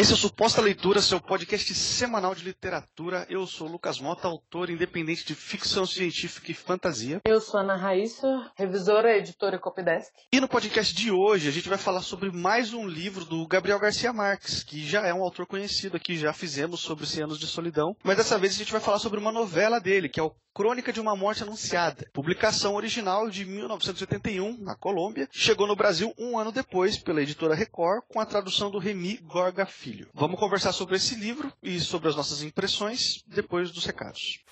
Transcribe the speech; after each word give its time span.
Esse 0.00 0.12
é 0.12 0.14
o 0.14 0.16
Suposta 0.16 0.62
Leitura, 0.62 1.02
seu 1.02 1.20
podcast 1.20 1.74
semanal 1.74 2.34
de 2.34 2.42
literatura. 2.42 3.26
Eu 3.28 3.46
sou 3.46 3.68
o 3.68 3.72
Lucas 3.72 4.00
Mota, 4.00 4.26
autor 4.26 4.70
independente 4.70 5.26
de 5.26 5.34
ficção 5.34 5.84
científica 5.84 6.50
e 6.50 6.54
fantasia. 6.54 7.20
Eu 7.22 7.38
sou 7.38 7.60
Ana 7.60 7.76
Raíssa, 7.76 8.50
revisora, 8.56 9.14
editora 9.18 9.58
Copidesk. 9.58 10.10
E 10.32 10.40
no 10.40 10.48
podcast 10.48 10.94
de 10.94 11.10
hoje 11.10 11.48
a 11.48 11.52
gente 11.52 11.68
vai 11.68 11.76
falar 11.76 12.00
sobre 12.00 12.30
mais 12.30 12.72
um 12.72 12.88
livro 12.88 13.26
do 13.26 13.46
Gabriel 13.46 13.78
Garcia 13.78 14.10
Marques, 14.10 14.62
que 14.62 14.82
já 14.86 15.06
é 15.06 15.12
um 15.12 15.22
autor 15.22 15.46
conhecido 15.46 15.98
aqui, 15.98 16.16
já 16.16 16.32
fizemos 16.32 16.80
sobre 16.80 17.04
100 17.04 17.24
anos 17.24 17.38
de 17.38 17.46
solidão. 17.46 17.94
Mas 18.02 18.16
dessa 18.16 18.38
vez 18.38 18.54
a 18.54 18.56
gente 18.56 18.72
vai 18.72 18.80
falar 18.80 19.00
sobre 19.00 19.20
uma 19.20 19.30
novela 19.30 19.78
dele, 19.78 20.08
que 20.08 20.18
é 20.18 20.22
o 20.22 20.34
Crônica 20.60 20.92
de 20.92 21.00
uma 21.00 21.16
Morte 21.16 21.42
Anunciada. 21.42 22.10
Publicação 22.12 22.74
original 22.74 23.30
de 23.30 23.46
1981, 23.46 24.58
na 24.60 24.74
Colômbia. 24.74 25.26
Chegou 25.32 25.66
no 25.66 25.74
Brasil 25.74 26.12
um 26.18 26.38
ano 26.38 26.52
depois 26.52 26.98
pela 26.98 27.22
editora 27.22 27.54
Record, 27.54 28.02
com 28.06 28.20
a 28.20 28.26
tradução 28.26 28.70
do 28.70 28.78
Remy 28.78 29.20
Gorga 29.22 29.64
Filho. 29.64 30.10
Vamos 30.12 30.38
conversar 30.38 30.72
sobre 30.72 30.96
esse 30.96 31.14
livro 31.14 31.50
e 31.62 31.80
sobre 31.80 32.10
as 32.10 32.14
nossas 32.14 32.42
impressões 32.42 33.24
depois 33.26 33.70
dos 33.70 33.86
recados. 33.86 34.44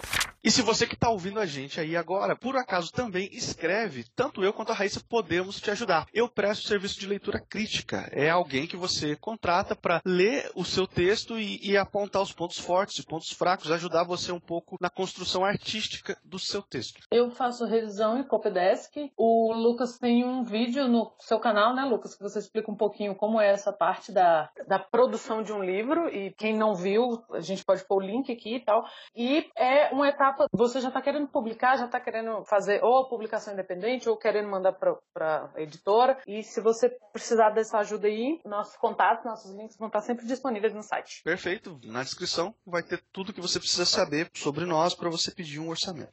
E 0.43 0.51
se 0.51 0.63
você 0.63 0.87
que 0.87 0.95
está 0.95 1.11
ouvindo 1.11 1.41
a 1.41 1.47
gente 1.47 1.81
aí 1.81 1.97
agora, 1.97 2.37
por 2.37 2.57
acaso 2.57 2.93
também 2.93 3.29
escreve, 3.33 4.05
tanto 4.15 4.45
eu 4.45 4.53
quanto 4.53 4.71
a 4.71 4.75
Raíssa 4.75 5.01
podemos 5.01 5.61
te 5.61 5.71
ajudar. 5.71 6.07
Eu 6.15 6.29
presto 6.29 6.69
serviço 6.69 7.01
de 7.01 7.07
leitura 7.07 7.41
crítica. 7.41 8.09
É 8.13 8.31
alguém 8.31 8.67
que 8.67 8.77
você 8.77 9.17
contrata 9.17 9.75
para 9.75 10.01
ler 10.05 10.51
o 10.55 10.65
seu 10.65 10.87
texto 10.87 11.39
e, 11.39 11.59
e 11.63 11.77
apontar 11.77 12.23
os 12.23 12.33
pontos 12.33 12.59
fortes 12.59 12.99
e 12.99 13.07
pontos 13.07 13.33
fracos, 13.33 13.73
ajudar 13.73 14.05
você 14.05 14.31
um 14.31 14.39
pouco 14.39 14.77
na 14.81 14.89
construção 14.89 15.45
artística 15.45 16.17
do 16.25 16.39
seu 16.39 16.63
texto. 16.63 17.01
Eu 17.11 17.31
faço 17.31 17.67
revisão 17.67 18.19
em 18.19 18.23
Copidesk. 18.23 18.95
O 19.17 19.53
Lucas 19.53 19.99
tem 19.99 20.25
um 20.25 20.45
vídeo 20.45 20.87
no 20.87 21.13
seu 21.19 21.41
canal, 21.41 21.75
né, 21.75 21.85
Lucas, 21.85 22.15
que 22.15 22.23
você 22.23 22.39
explica 22.39 22.71
um 22.71 22.77
pouquinho 22.77 23.15
como 23.15 23.41
é 23.41 23.51
essa 23.51 23.73
parte 23.73 24.13
da, 24.13 24.51
da 24.67 24.79
produção 24.79 25.43
de 25.43 25.53
um 25.53 25.63
livro. 25.63 26.09
E 26.09 26.31
quem 26.33 26.57
não 26.57 26.75
viu, 26.75 27.25
a 27.33 27.41
gente 27.41 27.65
pode 27.65 27.85
pôr 27.85 27.97
o 28.03 28.07
link 28.07 28.31
aqui 28.31 28.57
e 28.57 28.61
tal. 28.61 28.85
E 29.17 29.51
é 29.57 29.93
uma 29.93 30.09
etapa, 30.09 30.28
você 30.53 30.81
já 30.81 30.89
está 30.89 31.01
querendo 31.01 31.29
publicar, 31.29 31.77
já 31.77 31.87
está 31.87 32.01
querendo 32.01 32.45
fazer 32.45 32.83
ou 32.83 33.09
publicação 33.09 33.53
independente 33.53 34.09
ou 34.09 34.17
querendo 34.17 34.49
mandar 34.49 34.73
para 34.73 35.51
a 35.55 35.61
editora. 35.61 36.19
E 36.27 36.43
se 36.43 36.61
você 36.61 36.91
precisar 37.13 37.51
dessa 37.51 37.79
ajuda 37.79 38.07
aí, 38.07 38.41
nossos 38.45 38.77
contatos, 38.77 39.25
nossos 39.25 39.55
links 39.55 39.77
vão 39.77 39.89
estar 39.89 40.01
sempre 40.01 40.27
disponíveis 40.27 40.75
no 40.75 40.83
site. 40.83 41.23
Perfeito. 41.23 41.79
Na 41.85 42.03
descrição 42.03 42.55
vai 42.67 42.83
ter 42.83 43.03
tudo 43.13 43.33
que 43.33 43.41
você 43.41 43.59
precisa 43.59 43.85
saber 43.85 44.31
sobre 44.35 44.65
nós 44.65 44.95
para 44.95 45.11
você 45.11 45.31
pedir 45.35 45.59
um 45.59 45.69
orçamento. 45.69 46.13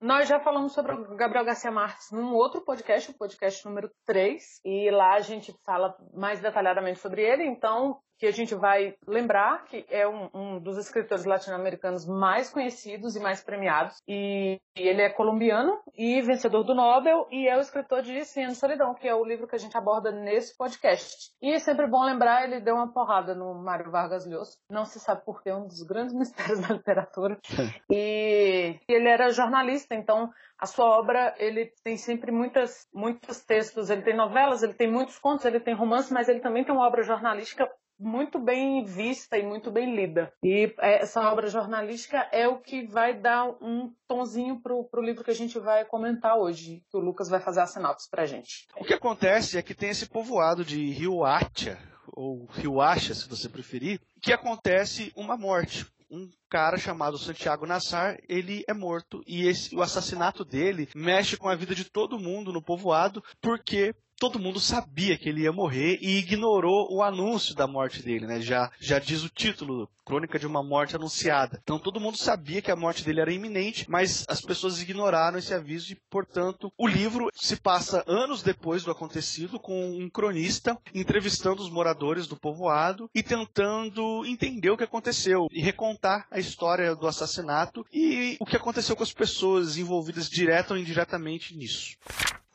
Nós 0.00 0.26
já 0.26 0.40
falamos 0.40 0.72
sobre 0.72 0.92
o 0.92 1.14
Gabriel 1.14 1.44
Garcia 1.44 1.70
Marques 1.70 2.10
num 2.10 2.32
outro 2.32 2.62
podcast, 2.62 3.10
o 3.10 3.18
podcast 3.18 3.66
número 3.66 3.90
3, 4.06 4.42
e 4.64 4.90
lá 4.90 5.14
a 5.14 5.20
gente 5.20 5.54
fala 5.62 5.94
mais 6.14 6.40
detalhadamente 6.40 6.98
sobre 6.98 7.22
ele, 7.22 7.44
então 7.44 8.00
que 8.20 8.26
a 8.26 8.30
gente 8.30 8.54
vai 8.54 8.94
lembrar 9.06 9.64
que 9.64 9.86
é 9.88 10.06
um, 10.06 10.28
um 10.34 10.60
dos 10.60 10.76
escritores 10.76 11.24
latino-americanos 11.24 12.06
mais 12.06 12.50
conhecidos 12.50 13.16
e 13.16 13.20
mais 13.20 13.42
premiados. 13.42 13.96
E, 14.06 14.60
e, 14.76 14.82
ele 14.82 15.00
é 15.00 15.08
colombiano 15.08 15.80
e 15.96 16.20
vencedor 16.20 16.62
do 16.62 16.74
Nobel 16.74 17.26
e 17.30 17.48
é 17.48 17.56
o 17.56 17.60
escritor 17.60 18.02
de 18.02 18.22
Cien 18.26 18.48
de 18.48 18.56
Solidão, 18.56 18.94
que 18.94 19.08
é 19.08 19.14
o 19.14 19.24
livro 19.24 19.48
que 19.48 19.56
a 19.56 19.58
gente 19.58 19.74
aborda 19.74 20.12
nesse 20.12 20.54
podcast. 20.54 21.32
E 21.40 21.50
é 21.50 21.58
sempre 21.58 21.86
bom 21.86 22.04
lembrar, 22.04 22.44
ele 22.44 22.60
deu 22.60 22.74
uma 22.74 22.92
porrada 22.92 23.34
no 23.34 23.54
Mário 23.54 23.90
Vargas 23.90 24.26
Llosa. 24.26 24.58
Não 24.68 24.84
se 24.84 25.00
sabe 25.00 25.24
por 25.24 25.40
é 25.46 25.54
um 25.54 25.66
dos 25.66 25.82
grandes 25.82 26.12
mistérios 26.14 26.60
da 26.60 26.74
literatura. 26.74 27.38
e 27.90 28.78
ele 28.86 29.08
era 29.08 29.30
jornalista, 29.30 29.94
então 29.94 30.30
a 30.58 30.66
sua 30.66 30.84
obra 30.84 31.34
ele 31.38 31.72
tem 31.82 31.96
sempre 31.96 32.30
muitas, 32.30 32.86
muitos 32.92 33.42
textos, 33.46 33.88
ele 33.88 34.02
tem 34.02 34.14
novelas, 34.14 34.62
ele 34.62 34.74
tem 34.74 34.92
muitos 34.92 35.18
contos, 35.18 35.46
ele 35.46 35.58
tem 35.58 35.74
romances, 35.74 36.12
mas 36.12 36.28
ele 36.28 36.40
também 36.40 36.62
tem 36.62 36.74
uma 36.74 36.86
obra 36.86 37.02
jornalística 37.02 37.66
muito 38.00 38.38
bem 38.38 38.82
vista 38.82 39.36
e 39.36 39.46
muito 39.46 39.70
bem 39.70 39.94
lida. 39.94 40.32
E 40.42 40.74
essa 40.78 41.20
obra 41.30 41.48
jornalística 41.48 42.16
é 42.32 42.48
o 42.48 42.58
que 42.58 42.86
vai 42.86 43.14
dar 43.14 43.46
um 43.60 43.92
tonzinho 44.08 44.60
pro, 44.60 44.84
pro 44.84 45.02
livro 45.02 45.22
que 45.22 45.30
a 45.30 45.34
gente 45.34 45.58
vai 45.58 45.84
comentar 45.84 46.36
hoje, 46.36 46.82
que 46.90 46.96
o 46.96 47.00
Lucas 47.00 47.28
vai 47.28 47.40
fazer 47.40 47.60
a 47.60 47.66
sinopse 47.66 48.08
pra 48.10 48.24
gente. 48.24 48.66
O 48.76 48.84
que 48.84 48.94
acontece 48.94 49.58
é 49.58 49.62
que 49.62 49.74
tem 49.74 49.90
esse 49.90 50.08
povoado 50.08 50.64
de 50.64 50.90
Rio 50.90 51.24
Acha, 51.24 51.78
ou 52.12 52.46
Rio 52.46 52.80
Acha, 52.80 53.14
se 53.14 53.28
você 53.28 53.48
preferir, 53.48 54.00
que 54.20 54.32
acontece 54.32 55.12
uma 55.14 55.36
morte 55.36 55.86
um 56.10 56.28
cara 56.48 56.76
chamado 56.76 57.16
Santiago 57.16 57.66
Nassar, 57.66 58.18
ele 58.28 58.64
é 58.68 58.74
morto 58.74 59.22
e 59.26 59.46
esse, 59.46 59.74
o 59.76 59.80
assassinato 59.80 60.44
dele 60.44 60.88
mexe 60.94 61.36
com 61.36 61.48
a 61.48 61.54
vida 61.54 61.72
de 61.72 61.84
todo 61.84 62.18
mundo 62.18 62.52
no 62.52 62.60
povoado, 62.60 63.22
porque 63.40 63.94
todo 64.20 64.38
mundo 64.38 64.60
sabia 64.60 65.16
que 65.16 65.30
ele 65.30 65.44
ia 65.44 65.52
morrer 65.52 65.98
e 66.02 66.18
ignorou 66.18 66.94
o 66.94 67.02
anúncio 67.02 67.54
da 67.54 67.66
morte 67.66 68.02
dele, 68.02 68.26
né? 68.26 68.38
Já, 68.38 68.70
já 68.78 68.98
diz 68.98 69.24
o 69.24 69.30
título, 69.30 69.88
Crônica 70.04 70.38
de 70.38 70.46
uma 70.46 70.62
Morte 70.62 70.94
Anunciada. 70.94 71.58
Então 71.62 71.78
todo 71.78 71.98
mundo 71.98 72.18
sabia 72.18 72.60
que 72.60 72.70
a 72.70 72.76
morte 72.76 73.02
dele 73.02 73.20
era 73.20 73.32
iminente, 73.32 73.86
mas 73.88 74.26
as 74.28 74.42
pessoas 74.42 74.82
ignoraram 74.82 75.38
esse 75.38 75.54
aviso 75.54 75.92
e, 75.92 75.98
portanto, 76.10 76.70
o 76.76 76.86
livro 76.86 77.30
se 77.32 77.56
passa 77.56 78.04
anos 78.06 78.42
depois 78.42 78.84
do 78.84 78.90
acontecido 78.90 79.58
com 79.58 79.90
um 79.90 80.10
cronista 80.10 80.76
entrevistando 80.94 81.62
os 81.62 81.70
moradores 81.70 82.26
do 82.26 82.36
povoado 82.36 83.08
e 83.14 83.22
tentando 83.22 84.26
entender 84.26 84.68
o 84.68 84.76
que 84.76 84.84
aconteceu 84.84 85.46
e 85.50 85.62
recontar 85.62 86.26
a 86.30 86.38
história 86.38 86.94
do 86.94 87.06
assassinato 87.06 87.86
e 87.90 88.36
o 88.38 88.44
que 88.44 88.56
aconteceu 88.56 88.94
com 88.94 89.02
as 89.02 89.14
pessoas 89.14 89.78
envolvidas 89.78 90.28
direta 90.28 90.74
ou 90.74 90.78
indiretamente 90.78 91.56
nisso. 91.56 91.96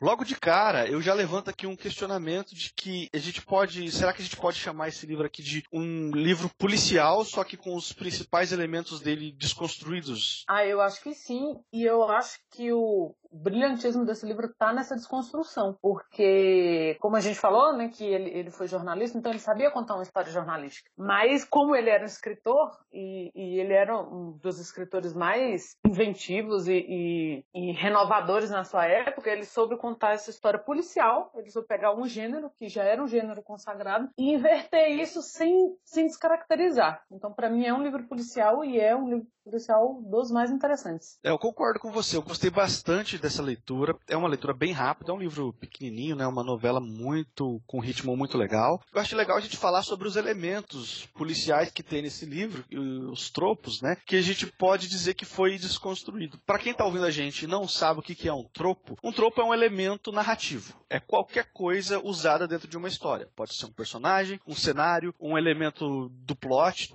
Logo 0.00 0.24
de 0.24 0.38
cara, 0.38 0.86
eu 0.86 1.00
já 1.00 1.14
levanto 1.14 1.48
aqui 1.48 1.66
um 1.66 1.74
questionamento 1.74 2.54
de 2.54 2.72
que 2.74 3.08
a 3.14 3.18
gente 3.18 3.40
pode. 3.40 3.90
Será 3.90 4.12
que 4.12 4.20
a 4.20 4.24
gente 4.24 4.36
pode 4.36 4.58
chamar 4.58 4.88
esse 4.88 5.06
livro 5.06 5.24
aqui 5.24 5.42
de 5.42 5.64
um 5.72 6.10
livro 6.10 6.50
policial, 6.58 7.24
só 7.24 7.42
que 7.42 7.56
com 7.56 7.74
os 7.74 7.92
principais 7.92 8.52
elementos 8.52 9.00
dele 9.00 9.32
desconstruídos? 9.32 10.44
Ah, 10.48 10.66
eu 10.66 10.82
acho 10.82 11.02
que 11.02 11.14
sim. 11.14 11.58
E 11.72 11.82
eu 11.82 12.04
acho 12.04 12.38
que 12.50 12.70
o, 12.72 13.14
brilhantismo 13.36 14.04
desse 14.04 14.26
livro 14.26 14.46
está 14.46 14.72
nessa 14.72 14.94
desconstrução, 14.94 15.76
porque, 15.80 16.96
como 17.00 17.16
a 17.16 17.20
gente 17.20 17.38
falou, 17.38 17.72
né, 17.72 17.88
que 17.88 18.04
ele, 18.04 18.30
ele 18.30 18.50
foi 18.50 18.66
jornalista, 18.66 19.18
então 19.18 19.30
ele 19.30 19.38
sabia 19.38 19.70
contar 19.70 19.94
uma 19.94 20.02
história 20.02 20.30
jornalística. 20.32 20.90
Mas, 20.96 21.44
como 21.44 21.74
ele 21.76 21.90
era 21.90 22.02
um 22.02 22.06
escritor, 22.06 22.70
e, 22.92 23.30
e 23.34 23.60
ele 23.60 23.72
era 23.72 23.96
um 23.96 24.38
dos 24.42 24.58
escritores 24.58 25.12
mais 25.12 25.76
inventivos 25.86 26.66
e, 26.66 26.84
e, 26.88 27.44
e, 27.54 27.72
renovadores 27.72 28.50
na 28.50 28.64
sua 28.64 28.86
época, 28.86 29.30
ele 29.30 29.44
soube 29.44 29.76
contar 29.86 30.14
essa 30.14 30.30
história 30.30 30.58
policial, 30.58 31.30
ele 31.36 31.48
soube 31.48 31.68
pegar 31.68 31.94
um 31.94 32.08
gênero, 32.08 32.50
que 32.58 32.68
já 32.68 32.82
era 32.82 33.00
um 33.00 33.06
gênero 33.06 33.40
consagrado, 33.40 34.08
e 34.18 34.32
inverter 34.32 34.90
isso 34.98 35.22
sem, 35.22 35.76
sem 35.84 36.06
descaracterizar. 36.06 37.04
Então, 37.10 37.32
para 37.32 37.48
mim, 37.48 37.64
é 37.64 37.72
um 37.72 37.84
livro 37.84 38.02
policial 38.08 38.64
e 38.64 38.80
é 38.80 38.96
um 38.96 39.08
livro 39.08 39.26
policial 39.44 40.02
dos 40.02 40.32
mais 40.32 40.50
interessantes. 40.50 41.20
É, 41.22 41.30
eu 41.30 41.38
concordo 41.38 41.78
com 41.78 41.92
você, 41.92 42.16
eu 42.16 42.22
gostei 42.22 42.50
bastante 42.50 43.16
dessa 43.16 43.40
leitura. 43.40 43.96
É 44.08 44.16
uma 44.16 44.28
leitura 44.28 44.52
bem 44.52 44.72
rápida, 44.72 45.12
é 45.12 45.14
um 45.14 45.20
livro 45.20 45.52
pequenininho, 45.52 46.16
né? 46.16 46.26
Uma 46.26 46.42
novela 46.42 46.80
muito 46.80 47.62
com 47.64 47.78
ritmo 47.78 48.16
muito 48.16 48.36
legal. 48.36 48.82
Eu 48.92 49.00
acho 49.00 49.14
legal 49.14 49.36
a 49.36 49.40
gente 49.40 49.56
falar 49.56 49.82
sobre 49.82 50.08
os 50.08 50.16
elementos 50.16 51.06
policiais 51.14 51.70
que 51.70 51.84
tem 51.84 52.02
nesse 52.02 52.26
livro, 52.26 52.64
os 53.12 53.30
tropos, 53.30 53.80
né? 53.80 53.96
Que 54.04 54.16
a 54.16 54.22
gente 54.22 54.46
pode 54.48 54.88
dizer 54.88 55.14
que 55.14 55.24
foi 55.24 55.56
desconstruído. 55.56 56.38
Para 56.44 56.58
quem 56.58 56.74
tá 56.74 56.84
ouvindo 56.84 57.06
a 57.06 57.10
gente 57.10 57.44
e 57.44 57.46
não 57.46 57.68
sabe 57.68 58.00
o 58.00 58.02
que 58.02 58.28
é 58.28 58.32
um 58.32 58.44
tropo, 58.52 58.98
um 59.04 59.12
tropo 59.12 59.40
é 59.40 59.44
um 59.44 59.54
elemento 59.54 59.75
narrativo. 60.12 60.74
É 60.88 61.00
qualquer 61.00 61.50
coisa 61.52 61.98
usada 61.98 62.46
dentro 62.46 62.68
de 62.68 62.76
uma 62.76 62.88
história. 62.88 63.28
Pode 63.34 63.54
ser 63.54 63.66
um 63.66 63.72
personagem, 63.72 64.40
um 64.46 64.54
cenário, 64.54 65.14
um 65.20 65.36
elemento 65.36 66.08
do 66.10 66.36
plot, 66.36 66.92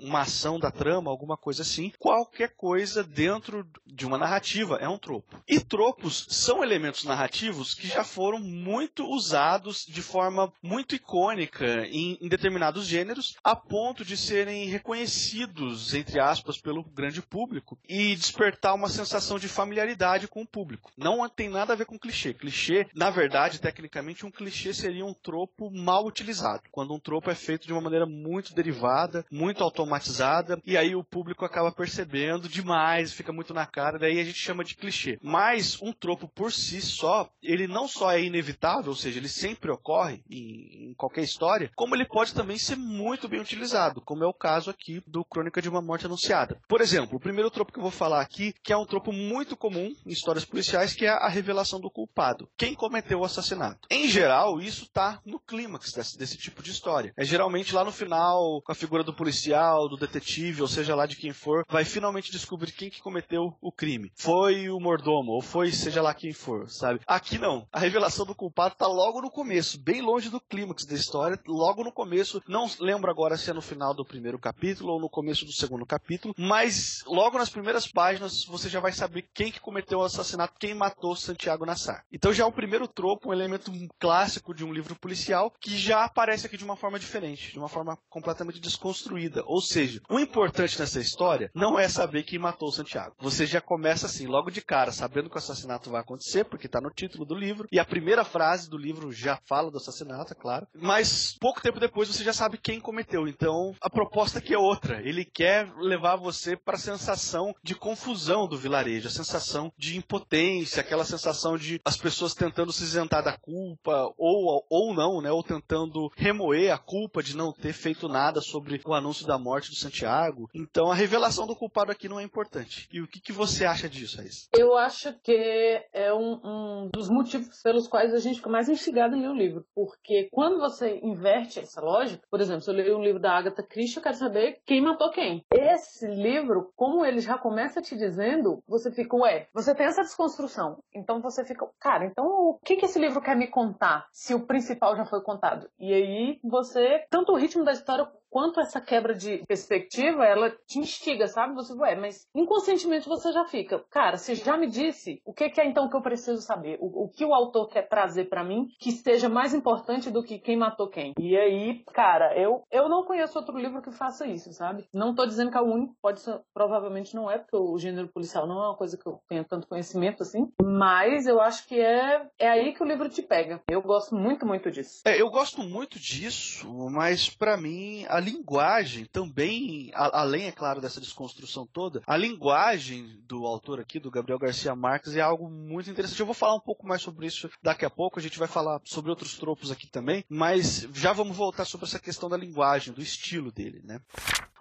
uma 0.00 0.20
ação 0.20 0.58
da 0.58 0.70
trama, 0.70 1.10
alguma 1.10 1.36
coisa 1.36 1.62
assim 1.62 1.92
qualquer 1.98 2.50
coisa 2.56 3.02
dentro 3.02 3.66
de 3.86 4.06
uma 4.06 4.18
narrativa 4.18 4.76
é 4.76 4.88
um 4.88 4.98
tropo. 4.98 5.42
E 5.48 5.60
tropos 5.60 6.26
são 6.28 6.62
elementos 6.62 7.04
narrativos 7.04 7.74
que 7.74 7.86
já 7.86 8.04
foram 8.04 8.38
muito 8.38 9.04
usados 9.04 9.84
de 9.86 10.02
forma 10.02 10.52
muito 10.62 10.94
icônica 10.94 11.86
em, 11.86 12.18
em 12.20 12.28
determinados 12.28 12.86
gêneros, 12.86 13.36
a 13.42 13.54
ponto 13.54 14.04
de 14.04 14.16
serem 14.16 14.66
reconhecidos, 14.66 15.94
entre 15.94 16.18
aspas, 16.20 16.58
pelo 16.58 16.84
grande 16.84 17.22
público 17.22 17.78
e 17.88 18.14
despertar 18.16 18.74
uma 18.74 18.88
sensação 18.88 19.38
de 19.38 19.48
familiaridade 19.48 20.28
com 20.28 20.42
o 20.42 20.46
público. 20.46 20.90
Não 20.96 21.28
tem 21.28 21.48
nada 21.48 21.72
a 21.72 21.76
ver 21.76 21.86
com 21.86 21.98
clichê. 21.98 22.21
Clichê, 22.34 22.86
na 22.94 23.10
verdade, 23.10 23.60
tecnicamente, 23.60 24.26
um 24.26 24.30
clichê 24.30 24.74
seria 24.74 25.04
um 25.04 25.14
tropo 25.14 25.70
mal 25.70 26.06
utilizado. 26.06 26.62
Quando 26.70 26.94
um 26.94 27.00
tropo 27.00 27.30
é 27.30 27.34
feito 27.34 27.66
de 27.66 27.72
uma 27.72 27.80
maneira 27.80 28.06
muito 28.06 28.54
derivada, 28.54 29.24
muito 29.30 29.64
automatizada, 29.64 30.60
e 30.64 30.76
aí 30.76 30.94
o 30.94 31.04
público 31.04 31.44
acaba 31.44 31.72
percebendo 31.72 32.48
demais, 32.48 33.12
fica 33.12 33.32
muito 33.32 33.54
na 33.54 33.66
cara, 33.66 33.98
daí 33.98 34.20
a 34.20 34.24
gente 34.24 34.38
chama 34.38 34.64
de 34.64 34.76
clichê. 34.76 35.18
Mas 35.22 35.62
Mas 35.62 35.80
um 35.80 35.92
tropo 35.92 36.28
por 36.28 36.52
si 36.52 36.80
só, 36.80 37.28
ele 37.42 37.66
não 37.66 37.86
só 37.86 38.10
é 38.10 38.22
inevitável, 38.22 38.90
ou 38.90 38.96
seja, 38.96 39.18
ele 39.18 39.28
sempre 39.28 39.70
ocorre 39.70 40.22
em, 40.30 40.90
em 40.90 40.94
qualquer 40.94 41.22
história, 41.22 41.70
como 41.74 41.94
ele 41.94 42.04
pode 42.04 42.34
também 42.34 42.58
ser 42.58 42.76
muito 42.76 43.28
bem 43.28 43.40
utilizado, 43.40 44.00
como 44.00 44.24
é 44.24 44.26
o 44.26 44.34
caso 44.34 44.70
aqui 44.70 45.02
do 45.06 45.24
Crônica 45.24 45.62
de 45.62 45.68
uma 45.68 45.82
Morte 45.82 46.06
Anunciada. 46.06 46.60
Por 46.68 46.80
exemplo, 46.80 47.16
o 47.16 47.20
primeiro 47.20 47.50
tropo 47.50 47.72
que 47.72 47.78
eu 47.78 47.82
vou 47.82 47.90
falar 47.90 48.20
aqui, 48.20 48.54
que 48.62 48.72
é 48.72 48.76
um 48.76 48.86
tropo 48.86 49.12
muito 49.12 49.56
comum 49.56 49.94
em 50.06 50.10
histórias 50.10 50.44
policiais, 50.44 50.94
que 50.94 51.06
é 51.06 51.10
a 51.10 51.28
revelação 51.28 51.80
do 51.80 51.90
culpado. 51.90 52.11
Quem 52.56 52.74
cometeu 52.74 53.20
o 53.20 53.24
assassinato? 53.24 53.88
Em 53.90 54.08
geral, 54.08 54.60
isso 54.60 54.84
está 54.84 55.20
no 55.24 55.40
clímax 55.40 55.92
desse, 55.92 56.18
desse 56.18 56.36
tipo 56.36 56.62
de 56.62 56.70
história. 56.70 57.12
É 57.16 57.24
geralmente 57.24 57.74
lá 57.74 57.84
no 57.84 57.92
final, 57.92 58.60
com 58.62 58.72
a 58.72 58.74
figura 58.74 59.02
do 59.02 59.14
policial, 59.14 59.88
do 59.88 59.96
detetive, 59.96 60.62
ou 60.62 60.68
seja 60.68 60.94
lá 60.94 61.06
de 61.06 61.16
quem 61.16 61.32
for, 61.32 61.64
vai 61.68 61.84
finalmente 61.84 62.30
descobrir 62.30 62.72
quem 62.72 62.90
que 62.90 63.02
cometeu 63.02 63.56
o 63.60 63.72
crime. 63.72 64.12
Foi 64.16 64.68
o 64.68 64.78
mordomo, 64.78 65.32
ou 65.32 65.42
foi 65.42 65.72
seja 65.72 66.02
lá 66.02 66.14
quem 66.14 66.32
for, 66.32 66.68
sabe? 66.68 67.00
Aqui 67.06 67.38
não. 67.38 67.66
A 67.72 67.78
revelação 67.78 68.26
do 68.26 68.34
culpado 68.34 68.74
está 68.74 68.86
logo 68.86 69.20
no 69.20 69.30
começo, 69.30 69.82
bem 69.82 70.00
longe 70.00 70.28
do 70.28 70.40
clímax 70.40 70.84
da 70.84 70.94
história, 70.94 71.38
logo 71.46 71.82
no 71.82 71.92
começo. 71.92 72.42
Não 72.46 72.70
lembro 72.80 73.10
agora 73.10 73.36
se 73.36 73.50
é 73.50 73.52
no 73.52 73.62
final 73.62 73.94
do 73.94 74.04
primeiro 74.04 74.38
capítulo 74.38 74.92
ou 74.92 75.00
no 75.00 75.08
começo 75.08 75.44
do 75.44 75.52
segundo 75.52 75.86
capítulo, 75.86 76.34
mas 76.36 77.02
logo 77.06 77.38
nas 77.38 77.50
primeiras 77.50 77.86
páginas 77.86 78.44
você 78.44 78.68
já 78.68 78.80
vai 78.80 78.92
saber 78.92 79.28
quem 79.34 79.50
que 79.50 79.60
cometeu 79.60 80.00
o 80.00 80.04
assassinato, 80.04 80.54
quem 80.58 80.74
matou 80.74 81.16
Santiago 81.16 81.66
Nassar. 81.66 82.01
Então 82.10 82.32
já 82.32 82.44
é 82.44 82.46
o 82.46 82.52
primeiro 82.52 82.88
tropo, 82.88 83.28
um 83.28 83.32
elemento 83.32 83.72
clássico 83.98 84.54
de 84.54 84.64
um 84.64 84.72
livro 84.72 84.94
policial 84.96 85.52
que 85.60 85.76
já 85.76 86.04
aparece 86.04 86.46
aqui 86.46 86.56
de 86.56 86.64
uma 86.64 86.76
forma 86.76 86.98
diferente, 86.98 87.52
de 87.52 87.58
uma 87.58 87.68
forma 87.68 87.98
completamente 88.08 88.60
desconstruída. 88.60 89.42
Ou 89.46 89.60
seja, 89.60 90.00
o 90.08 90.18
importante 90.18 90.78
nessa 90.78 91.00
história 91.00 91.50
não 91.54 91.78
é 91.78 91.88
saber 91.88 92.22
quem 92.22 92.38
matou 92.38 92.70
Santiago. 92.72 93.16
Você 93.20 93.46
já 93.46 93.60
começa 93.60 94.06
assim, 94.06 94.26
logo 94.26 94.50
de 94.50 94.60
cara, 94.62 94.92
sabendo 94.92 95.28
que 95.28 95.36
o 95.36 95.38
assassinato 95.38 95.90
vai 95.90 96.00
acontecer, 96.00 96.44
porque 96.44 96.66
está 96.66 96.80
no 96.80 96.90
título 96.90 97.24
do 97.24 97.34
livro, 97.34 97.68
e 97.70 97.78
a 97.78 97.84
primeira 97.84 98.24
frase 98.24 98.68
do 98.68 98.76
livro 98.76 99.12
já 99.12 99.38
fala 99.46 99.70
do 99.70 99.78
assassinato, 99.78 100.32
é 100.32 100.36
claro. 100.36 100.66
Mas 100.74 101.36
pouco 101.38 101.62
tempo 101.62 101.80
depois 101.80 102.08
você 102.08 102.24
já 102.24 102.32
sabe 102.32 102.58
quem 102.58 102.80
cometeu. 102.80 103.26
Então 103.28 103.74
a 103.80 103.90
proposta 103.90 104.38
aqui 104.38 104.54
é 104.54 104.58
outra. 104.58 105.00
Ele 105.02 105.24
quer 105.24 105.72
levar 105.76 106.16
você 106.16 106.56
para 106.56 106.76
a 106.76 106.80
sensação 106.80 107.54
de 107.62 107.74
confusão 107.74 108.46
do 108.46 108.58
vilarejo, 108.58 109.08
a 109.08 109.10
sensação 109.10 109.72
de 109.76 109.96
impotência, 109.96 110.80
aquela 110.80 111.04
sensação 111.04 111.56
de 111.56 111.80
as 111.92 111.96
pessoas 111.96 112.34
tentando 112.34 112.72
se 112.72 112.84
isentar 112.84 113.22
da 113.22 113.36
culpa 113.36 114.12
ou, 114.16 114.64
ou 114.70 114.94
não, 114.94 115.20
né? 115.20 115.30
Ou 115.30 115.42
tentando 115.42 116.10
remoer 116.16 116.72
a 116.72 116.78
culpa 116.78 117.22
de 117.22 117.36
não 117.36 117.52
ter 117.52 117.74
feito 117.74 118.08
nada 118.08 118.40
sobre 118.40 118.80
o 118.84 118.94
anúncio 118.94 119.26
da 119.26 119.38
morte 119.38 119.68
do 119.68 119.76
Santiago. 119.76 120.48
Então 120.54 120.90
a 120.90 120.94
revelação 120.94 121.46
do 121.46 121.54
culpado 121.54 121.92
aqui 121.92 122.08
não 122.08 122.18
é 122.18 122.22
importante. 122.22 122.88
E 122.90 123.00
o 123.02 123.06
que, 123.06 123.20
que 123.20 123.32
você 123.32 123.66
acha 123.66 123.90
disso, 123.90 124.16
Raíssa? 124.16 124.48
Eu 124.56 124.76
acho 124.76 125.12
que 125.22 125.86
é 125.92 126.12
um, 126.14 126.40
um 126.42 126.90
dos 126.90 127.10
motivos 127.10 127.60
pelos 127.62 127.86
quais 127.86 128.14
a 128.14 128.18
gente 128.18 128.36
fica 128.36 128.48
mais 128.48 128.70
instigado 128.70 129.14
em 129.14 129.20
ler 129.20 129.28
o 129.28 129.34
livro. 129.34 129.66
Porque 129.74 130.28
quando 130.32 130.58
você 130.58 130.98
inverte 131.02 131.60
essa 131.60 131.80
lógica, 131.82 132.26
por 132.30 132.40
exemplo, 132.40 132.62
se 132.62 132.70
eu 132.70 132.74
ler 132.74 132.96
um 132.96 133.02
livro 133.02 133.20
da 133.20 133.36
Agatha 133.36 133.62
Christie, 133.62 133.98
eu 133.98 134.02
quero 134.02 134.16
saber 134.16 134.60
quem 134.64 134.80
matou 134.80 135.10
quem. 135.10 135.44
Esse 135.52 136.06
livro, 136.06 136.72
como 136.74 137.04
ele 137.04 137.20
já 137.20 137.36
começa 137.36 137.82
te 137.82 137.96
dizendo, 137.96 138.62
você 138.66 138.90
fica, 138.90 139.14
ué, 139.16 139.48
você 139.52 139.74
tem 139.74 139.86
essa 139.86 140.02
desconstrução. 140.02 140.78
Então 140.94 141.20
você 141.20 141.44
fica, 141.44 141.66
cara, 141.82 142.04
então 142.04 142.24
o 142.24 142.58
que, 142.64 142.76
que 142.76 142.86
esse 142.86 142.98
livro 142.98 143.20
quer 143.20 143.36
me 143.36 143.48
contar 143.48 144.06
se 144.12 144.32
o 144.34 144.46
principal 144.46 144.96
já 144.96 145.04
foi 145.04 145.20
contado? 145.20 145.68
E 145.80 145.92
aí 145.92 146.40
você, 146.44 147.04
tanto 147.10 147.32
o 147.32 147.36
ritmo 147.36 147.64
da 147.64 147.72
história 147.72 148.08
quanto 148.32 148.60
essa 148.60 148.80
quebra 148.80 149.14
de 149.14 149.44
perspectiva, 149.46 150.24
ela 150.24 150.50
te 150.66 150.78
instiga, 150.78 151.28
sabe? 151.28 151.54
Você, 151.54 151.74
ué, 151.74 151.94
mas 151.94 152.26
inconscientemente 152.34 153.06
você 153.06 153.30
já 153.30 153.44
fica, 153.44 153.84
cara, 153.90 154.16
você 154.16 154.34
já 154.34 154.56
me 154.56 154.66
disse, 154.66 155.20
o 155.24 155.34
que, 155.34 155.50
que 155.50 155.60
é 155.60 155.66
então 155.66 155.88
que 155.88 155.94
eu 155.94 156.00
preciso 156.00 156.40
saber? 156.40 156.78
O, 156.80 157.04
o 157.04 157.08
que 157.10 157.26
o 157.26 157.34
autor 157.34 157.68
quer 157.68 157.86
trazer 157.86 158.30
para 158.30 158.42
mim 158.42 158.68
que 158.80 158.90
seja 158.90 159.28
mais 159.28 159.52
importante 159.52 160.10
do 160.10 160.22
que 160.22 160.38
quem 160.38 160.56
matou 160.56 160.88
quem? 160.88 161.12
E 161.20 161.36
aí, 161.36 161.84
cara, 161.92 162.34
eu, 162.38 162.62
eu 162.70 162.88
não 162.88 163.04
conheço 163.04 163.38
outro 163.38 163.58
livro 163.58 163.82
que 163.82 163.92
faça 163.92 164.26
isso, 164.26 164.50
sabe? 164.54 164.86
Não 164.94 165.14
tô 165.14 165.26
dizendo 165.26 165.50
que 165.50 165.58
é 165.58 165.60
o 165.60 165.70
único, 165.70 165.94
pode 166.00 166.20
ser, 166.20 166.40
provavelmente 166.54 167.14
não 167.14 167.30
é, 167.30 167.36
porque 167.36 167.56
o 167.56 167.76
gênero 167.76 168.08
policial 168.08 168.46
não 168.46 168.62
é 168.62 168.68
uma 168.68 168.76
coisa 168.76 168.96
que 168.96 169.06
eu 169.06 169.20
tenha 169.28 169.44
tanto 169.44 169.68
conhecimento 169.68 170.22
assim, 170.22 170.50
mas 170.62 171.26
eu 171.26 171.38
acho 171.38 171.68
que 171.68 171.78
é, 171.78 172.26
é 172.38 172.48
aí 172.48 172.72
que 172.72 172.82
o 172.82 172.86
livro 172.86 173.10
te 173.10 173.20
pega. 173.20 173.60
Eu 173.68 173.82
gosto 173.82 174.14
muito, 174.14 174.46
muito 174.46 174.70
disso. 174.70 175.02
É, 175.04 175.20
eu 175.20 175.28
gosto 175.30 175.62
muito 175.62 175.98
disso, 175.98 176.66
mas 176.90 177.28
para 177.28 177.58
mim 177.58 178.06
a 178.08 178.21
linguagem 178.22 179.04
também, 179.04 179.90
a, 179.94 180.20
além, 180.20 180.46
é 180.46 180.52
claro, 180.52 180.80
dessa 180.80 181.00
desconstrução 181.00 181.66
toda, 181.66 182.02
a 182.06 182.16
linguagem 182.16 183.20
do 183.26 183.46
autor 183.46 183.80
aqui, 183.80 183.98
do 183.98 184.10
Gabriel 184.10 184.38
Garcia 184.38 184.74
Marques, 184.74 185.16
é 185.16 185.20
algo 185.20 185.50
muito 185.50 185.90
interessante. 185.90 186.20
Eu 186.20 186.26
vou 186.26 186.34
falar 186.34 186.54
um 186.54 186.60
pouco 186.60 186.86
mais 186.86 187.02
sobre 187.02 187.26
isso 187.26 187.50
daqui 187.62 187.84
a 187.84 187.90
pouco, 187.90 188.18
a 188.18 188.22
gente 188.22 188.38
vai 188.38 188.48
falar 188.48 188.80
sobre 188.84 189.10
outros 189.10 189.36
tropos 189.36 189.70
aqui 189.70 189.86
também, 189.86 190.24
mas 190.28 190.88
já 190.94 191.12
vamos 191.12 191.36
voltar 191.36 191.64
sobre 191.64 191.86
essa 191.86 191.98
questão 191.98 192.28
da 192.28 192.36
linguagem, 192.36 192.94
do 192.94 193.02
estilo 193.02 193.50
dele, 193.50 193.82
né? 193.84 194.00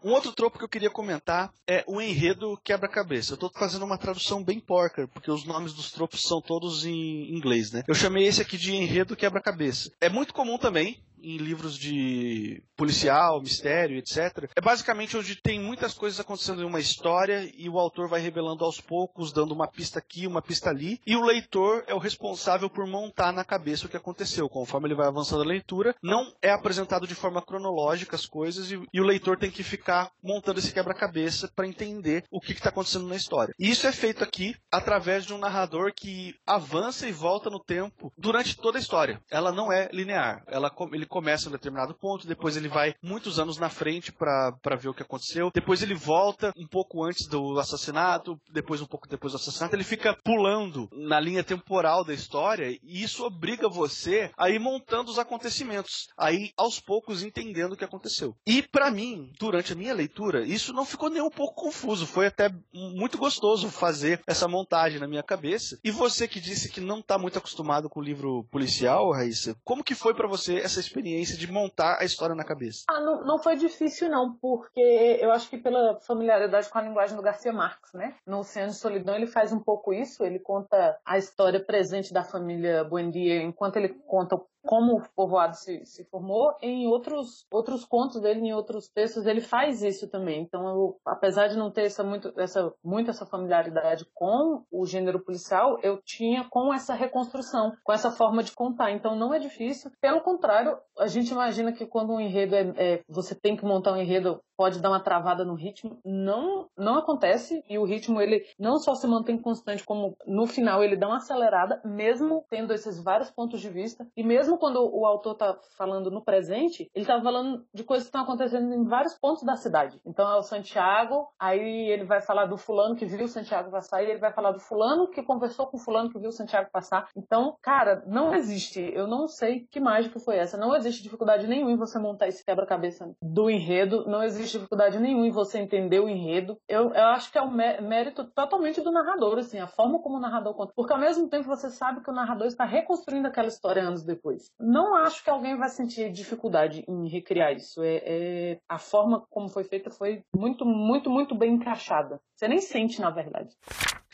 Um 0.03 0.11
outro 0.11 0.31
tropo 0.31 0.57
que 0.57 0.63
eu 0.63 0.69
queria 0.69 0.89
comentar 0.89 1.53
é 1.67 1.83
o 1.87 2.01
enredo 2.01 2.59
quebra-cabeça. 2.63 3.33
Eu 3.33 3.35
estou 3.35 3.51
fazendo 3.53 3.85
uma 3.85 3.97
tradução 3.97 4.43
bem 4.43 4.59
porca, 4.59 5.07
porque 5.07 5.29
os 5.29 5.45
nomes 5.45 5.73
dos 5.73 5.91
tropos 5.91 6.23
são 6.23 6.41
todos 6.41 6.85
em 6.85 7.31
inglês, 7.33 7.71
né? 7.71 7.83
Eu 7.87 7.93
chamei 7.93 8.25
esse 8.25 8.41
aqui 8.41 8.57
de 8.57 8.73
enredo 8.75 9.15
quebra-cabeça. 9.15 9.91
É 10.01 10.09
muito 10.09 10.33
comum 10.33 10.57
também 10.57 10.99
em 11.23 11.37
livros 11.37 11.77
de 11.77 12.63
policial, 12.75 13.41
mistério, 13.41 13.97
etc. 13.97 14.49
É 14.55 14.61
basicamente 14.61 15.15
onde 15.15 15.35
tem 15.35 15.59
muitas 15.59 15.93
coisas 15.93 16.19
acontecendo 16.19 16.61
em 16.61 16.65
uma 16.65 16.79
história 16.79 17.49
e 17.55 17.69
o 17.69 17.77
autor 17.77 18.09
vai 18.09 18.19
revelando 18.19 18.65
aos 18.65 18.81
poucos, 18.81 19.31
dando 19.31 19.53
uma 19.53 19.67
pista 19.67 19.99
aqui, 19.99 20.25
uma 20.25 20.41
pista 20.41 20.69
ali, 20.69 20.99
e 21.05 21.15
o 21.15 21.23
leitor 21.23 21.83
é 21.87 21.93
o 21.93 21.99
responsável 21.99 22.69
por 22.69 22.87
montar 22.87 23.31
na 23.31 23.43
cabeça 23.43 23.85
o 23.85 23.89
que 23.89 23.97
aconteceu. 23.97 24.49
Conforme 24.49 24.87
ele 24.87 24.95
vai 24.95 25.07
avançando 25.07 25.43
a 25.43 25.47
leitura, 25.47 25.95
não 26.01 26.33
é 26.41 26.49
apresentado 26.49 27.07
de 27.07 27.15
forma 27.15 27.41
cronológica 27.41 28.15
as 28.15 28.25
coisas 28.25 28.71
e, 28.71 28.81
e 28.91 28.99
o 28.99 29.05
leitor 29.05 29.37
tem 29.37 29.51
que 29.51 29.63
ficar 29.63 29.90
montando 30.23 30.59
esse 30.59 30.73
quebra-cabeça 30.73 31.51
para 31.55 31.67
entender 31.67 32.23
o 32.29 32.39
que 32.39 32.53
está 32.53 32.69
acontecendo 32.69 33.07
na 33.07 33.15
história. 33.15 33.53
E 33.59 33.69
isso 33.69 33.87
é 33.87 33.91
feito 33.91 34.23
aqui 34.23 34.55
através 34.71 35.25
de 35.25 35.33
um 35.33 35.37
narrador 35.37 35.91
que 35.93 36.35
avança 36.45 37.07
e 37.07 37.11
volta 37.11 37.49
no 37.49 37.59
tempo 37.59 38.11
durante 38.17 38.55
toda 38.57 38.77
a 38.77 38.81
história. 38.81 39.21
Ela 39.29 39.51
não 39.51 39.71
é 39.71 39.89
linear. 39.91 40.43
Ela, 40.47 40.71
ele 40.93 41.05
começa 41.05 41.45
em 41.45 41.49
um 41.49 41.51
determinado 41.51 41.93
ponto, 41.93 42.27
depois 42.27 42.55
ele 42.55 42.67
vai 42.67 42.93
muitos 43.01 43.39
anos 43.39 43.57
na 43.57 43.69
frente 43.69 44.11
para 44.11 44.75
ver 44.79 44.89
o 44.89 44.93
que 44.93 45.03
aconteceu, 45.03 45.51
depois 45.53 45.81
ele 45.81 45.95
volta 45.95 46.53
um 46.57 46.67
pouco 46.67 47.03
antes 47.03 47.27
do 47.27 47.59
assassinato, 47.59 48.39
depois 48.51 48.81
um 48.81 48.85
pouco 48.85 49.07
depois 49.07 49.33
do 49.33 49.37
assassinato, 49.37 49.75
ele 49.75 49.83
fica 49.83 50.17
pulando 50.23 50.89
na 50.91 51.19
linha 51.19 51.43
temporal 51.43 52.03
da 52.03 52.13
história 52.13 52.69
e 52.83 53.03
isso 53.03 53.25
obriga 53.25 53.67
você 53.69 54.31
a 54.37 54.49
ir 54.49 54.59
montando 54.59 55.11
os 55.11 55.19
acontecimentos, 55.19 56.07
aí 56.17 56.51
aos 56.57 56.79
poucos 56.79 57.23
entendendo 57.23 57.73
o 57.73 57.77
que 57.77 57.85
aconteceu. 57.85 58.35
E 58.45 58.61
para 58.61 58.91
mim, 58.91 59.31
durante 59.39 59.73
a 59.73 59.75
minha 59.81 59.93
leitura, 59.95 60.43
isso 60.43 60.71
não 60.73 60.85
ficou 60.85 61.09
nem 61.09 61.21
um 61.21 61.29
pouco 61.29 61.63
confuso, 61.63 62.05
foi 62.05 62.27
até 62.27 62.51
muito 62.71 63.17
gostoso 63.17 63.69
fazer 63.69 64.21
essa 64.27 64.47
montagem 64.47 64.99
na 64.99 65.07
minha 65.07 65.23
cabeça. 65.23 65.79
E 65.83 65.89
você 65.89 66.27
que 66.27 66.39
disse 66.39 66.71
que 66.71 66.79
não 66.79 66.99
está 66.99 67.17
muito 67.17 67.39
acostumado 67.39 67.89
com 67.89 67.99
o 67.99 68.03
livro 68.03 68.45
policial, 68.51 69.11
Raíssa, 69.11 69.55
como 69.63 69.83
que 69.83 69.95
foi 69.95 70.13
para 70.13 70.27
você 70.27 70.57
essa 70.57 70.79
experiência? 70.79 71.31
de 71.41 71.51
montar 71.51 71.97
a 71.99 72.05
história 72.05 72.35
na 72.35 72.43
cabeça? 72.43 72.83
Ah, 72.87 72.99
não, 72.99 73.23
não 73.25 73.39
foi 73.39 73.55
difícil 73.55 74.09
não, 74.09 74.35
porque 74.35 74.79
eu 75.19 75.31
acho 75.31 75.49
que 75.49 75.57
pela 75.57 75.99
familiaridade 76.01 76.69
com 76.69 76.77
a 76.77 76.81
linguagem 76.81 77.15
do 77.15 77.23
Garcia 77.23 77.51
Marques, 77.51 77.91
né? 77.93 78.15
No 78.25 78.39
Oceano 78.39 78.71
de 78.71 78.77
Solidão 78.77 79.15
ele 79.15 79.27
faz 79.27 79.51
um 79.51 79.59
pouco 79.59 79.93
isso, 79.93 80.23
ele 80.23 80.39
conta 80.39 80.97
a 81.05 81.17
história 81.17 81.59
presente 81.59 82.13
da 82.13 82.23
família 82.23 82.83
Buendia 82.83 83.41
enquanto 83.41 83.77
ele 83.77 83.89
conta 83.89 84.35
como 84.65 84.97
o 84.97 85.03
povoado 85.15 85.55
se, 85.55 85.85
se 85.85 86.03
formou, 86.05 86.55
em 86.61 86.87
outros, 86.87 87.45
outros 87.51 87.85
contos 87.85 88.21
dele, 88.21 88.41
em 88.41 88.53
outros 88.53 88.87
textos, 88.87 89.25
ele 89.25 89.41
faz 89.41 89.81
isso 89.81 90.07
também. 90.09 90.41
Então, 90.41 90.67
eu, 90.67 90.99
apesar 91.05 91.47
de 91.47 91.57
não 91.57 91.71
ter 91.71 91.85
essa 91.85 92.03
muito, 92.03 92.33
essa, 92.37 92.73
muito 92.83 93.09
essa 93.09 93.25
familiaridade 93.25 94.05
com 94.13 94.63
o 94.71 94.85
gênero 94.85 95.19
policial, 95.19 95.79
eu 95.81 96.01
tinha 96.03 96.45
com 96.49 96.73
essa 96.73 96.93
reconstrução, 96.93 97.73
com 97.83 97.93
essa 97.93 98.11
forma 98.11 98.43
de 98.43 98.51
contar. 98.51 98.91
Então, 98.91 99.15
não 99.15 99.33
é 99.33 99.39
difícil. 99.39 99.91
Pelo 99.99 100.21
contrário, 100.21 100.77
a 100.97 101.07
gente 101.07 101.31
imagina 101.31 101.71
que 101.71 101.85
quando 101.85 102.13
um 102.13 102.19
enredo 102.19 102.55
é, 102.55 102.73
é 102.77 103.03
você 103.07 103.35
tem 103.35 103.55
que 103.55 103.65
montar 103.65 103.93
um 103.93 103.97
enredo 103.97 104.41
pode 104.61 104.79
dar 104.79 104.89
uma 104.89 104.99
travada 104.99 105.43
no 105.43 105.55
ritmo. 105.55 105.97
Não, 106.05 106.69
não 106.77 106.99
acontece 106.99 107.63
e 107.67 107.79
o 107.79 107.83
ritmo 107.83 108.21
ele 108.21 108.45
não 108.59 108.77
só 108.77 108.93
se 108.93 109.07
mantém 109.07 109.35
constante, 109.35 109.83
como 109.83 110.15
no 110.27 110.45
final 110.45 110.83
ele 110.83 110.95
dá 110.95 111.07
uma 111.07 111.17
acelerada, 111.17 111.81
mesmo 111.83 112.45
tendo 112.47 112.71
esses 112.71 113.01
vários 113.03 113.31
pontos 113.31 113.59
de 113.59 113.69
vista 113.69 114.07
e 114.15 114.23
mesmo 114.23 114.50
mesmo 114.51 114.57
quando 114.57 114.83
o 114.83 115.05
autor 115.05 115.33
está 115.33 115.57
falando 115.77 116.11
no 116.11 116.21
presente, 116.21 116.89
ele 116.93 117.03
está 117.03 117.21
falando 117.21 117.65
de 117.73 117.83
coisas 117.83 118.05
que 118.05 118.09
estão 118.09 118.23
acontecendo 118.23 118.73
em 118.73 118.83
vários 118.83 119.17
pontos 119.17 119.43
da 119.43 119.55
cidade. 119.55 119.99
Então 120.05 120.29
é 120.29 120.37
o 120.37 120.43
Santiago, 120.43 121.27
aí 121.39 121.89
ele 121.89 122.03
vai 122.03 122.21
falar 122.21 122.45
do 122.45 122.57
fulano 122.57 122.95
que 122.95 123.05
viu 123.05 123.25
o 123.25 123.27
Santiago 123.27 123.71
passar, 123.71 124.03
e 124.03 124.09
ele 124.09 124.19
vai 124.19 124.33
falar 124.33 124.51
do 124.51 124.59
fulano 124.59 125.09
que 125.09 125.23
conversou 125.23 125.67
com 125.67 125.77
o 125.77 125.79
fulano 125.79 126.09
que 126.09 126.19
viu 126.19 126.29
o 126.29 126.33
Santiago 126.33 126.69
passar. 126.71 127.07
Então, 127.15 127.55
cara, 127.61 128.03
não 128.05 128.33
existe, 128.35 128.81
eu 128.93 129.07
não 129.07 129.27
sei 129.27 129.67
que 129.71 129.79
mágica 129.79 130.19
foi 130.19 130.37
essa, 130.37 130.57
não 130.57 130.75
existe 130.75 131.03
dificuldade 131.03 131.47
nenhuma 131.47 131.71
em 131.71 131.77
você 131.77 131.97
montar 131.97 132.27
esse 132.27 132.43
quebra-cabeça 132.43 133.11
do 133.21 133.49
enredo, 133.49 134.05
não 134.07 134.23
existe 134.23 134.57
dificuldade 134.57 134.99
nenhuma 134.99 135.27
em 135.27 135.31
você 135.31 135.59
entender 135.59 135.99
o 135.99 136.09
enredo. 136.09 136.57
Eu, 136.67 136.93
eu 136.93 137.05
acho 137.05 137.31
que 137.31 137.37
é 137.37 137.41
um 137.41 137.51
mérito 137.51 138.25
totalmente 138.25 138.81
do 138.81 138.91
narrador, 138.91 139.37
assim, 139.37 139.59
a 139.59 139.67
forma 139.67 139.99
como 139.99 140.17
o 140.17 140.19
narrador 140.19 140.53
conta. 140.53 140.73
Porque 140.75 140.93
ao 140.93 140.99
mesmo 140.99 141.29
tempo 141.29 141.47
você 141.47 141.69
sabe 141.69 142.01
que 142.01 142.09
o 142.09 142.13
narrador 142.13 142.47
está 142.47 142.65
reconstruindo 142.65 143.27
aquela 143.27 143.47
história 143.47 143.83
anos 143.83 144.03
depois. 144.03 144.40
Não 144.59 144.95
acho 144.95 145.23
que 145.23 145.29
alguém 145.29 145.57
vai 145.57 145.69
sentir 145.69 146.11
dificuldade 146.11 146.83
em 146.87 147.07
recriar 147.07 147.53
isso. 147.53 147.81
É, 147.83 148.01
é, 148.03 148.59
a 148.67 148.77
forma 148.77 149.25
como 149.29 149.49
foi 149.49 149.63
feita 149.63 149.89
foi 149.89 150.23
muito, 150.35 150.65
muito, 150.65 151.09
muito 151.09 151.35
bem 151.35 151.53
encaixada. 151.53 152.19
Você 152.35 152.47
nem 152.47 152.59
sente, 152.59 153.01
na 153.01 153.09
verdade. 153.09 153.55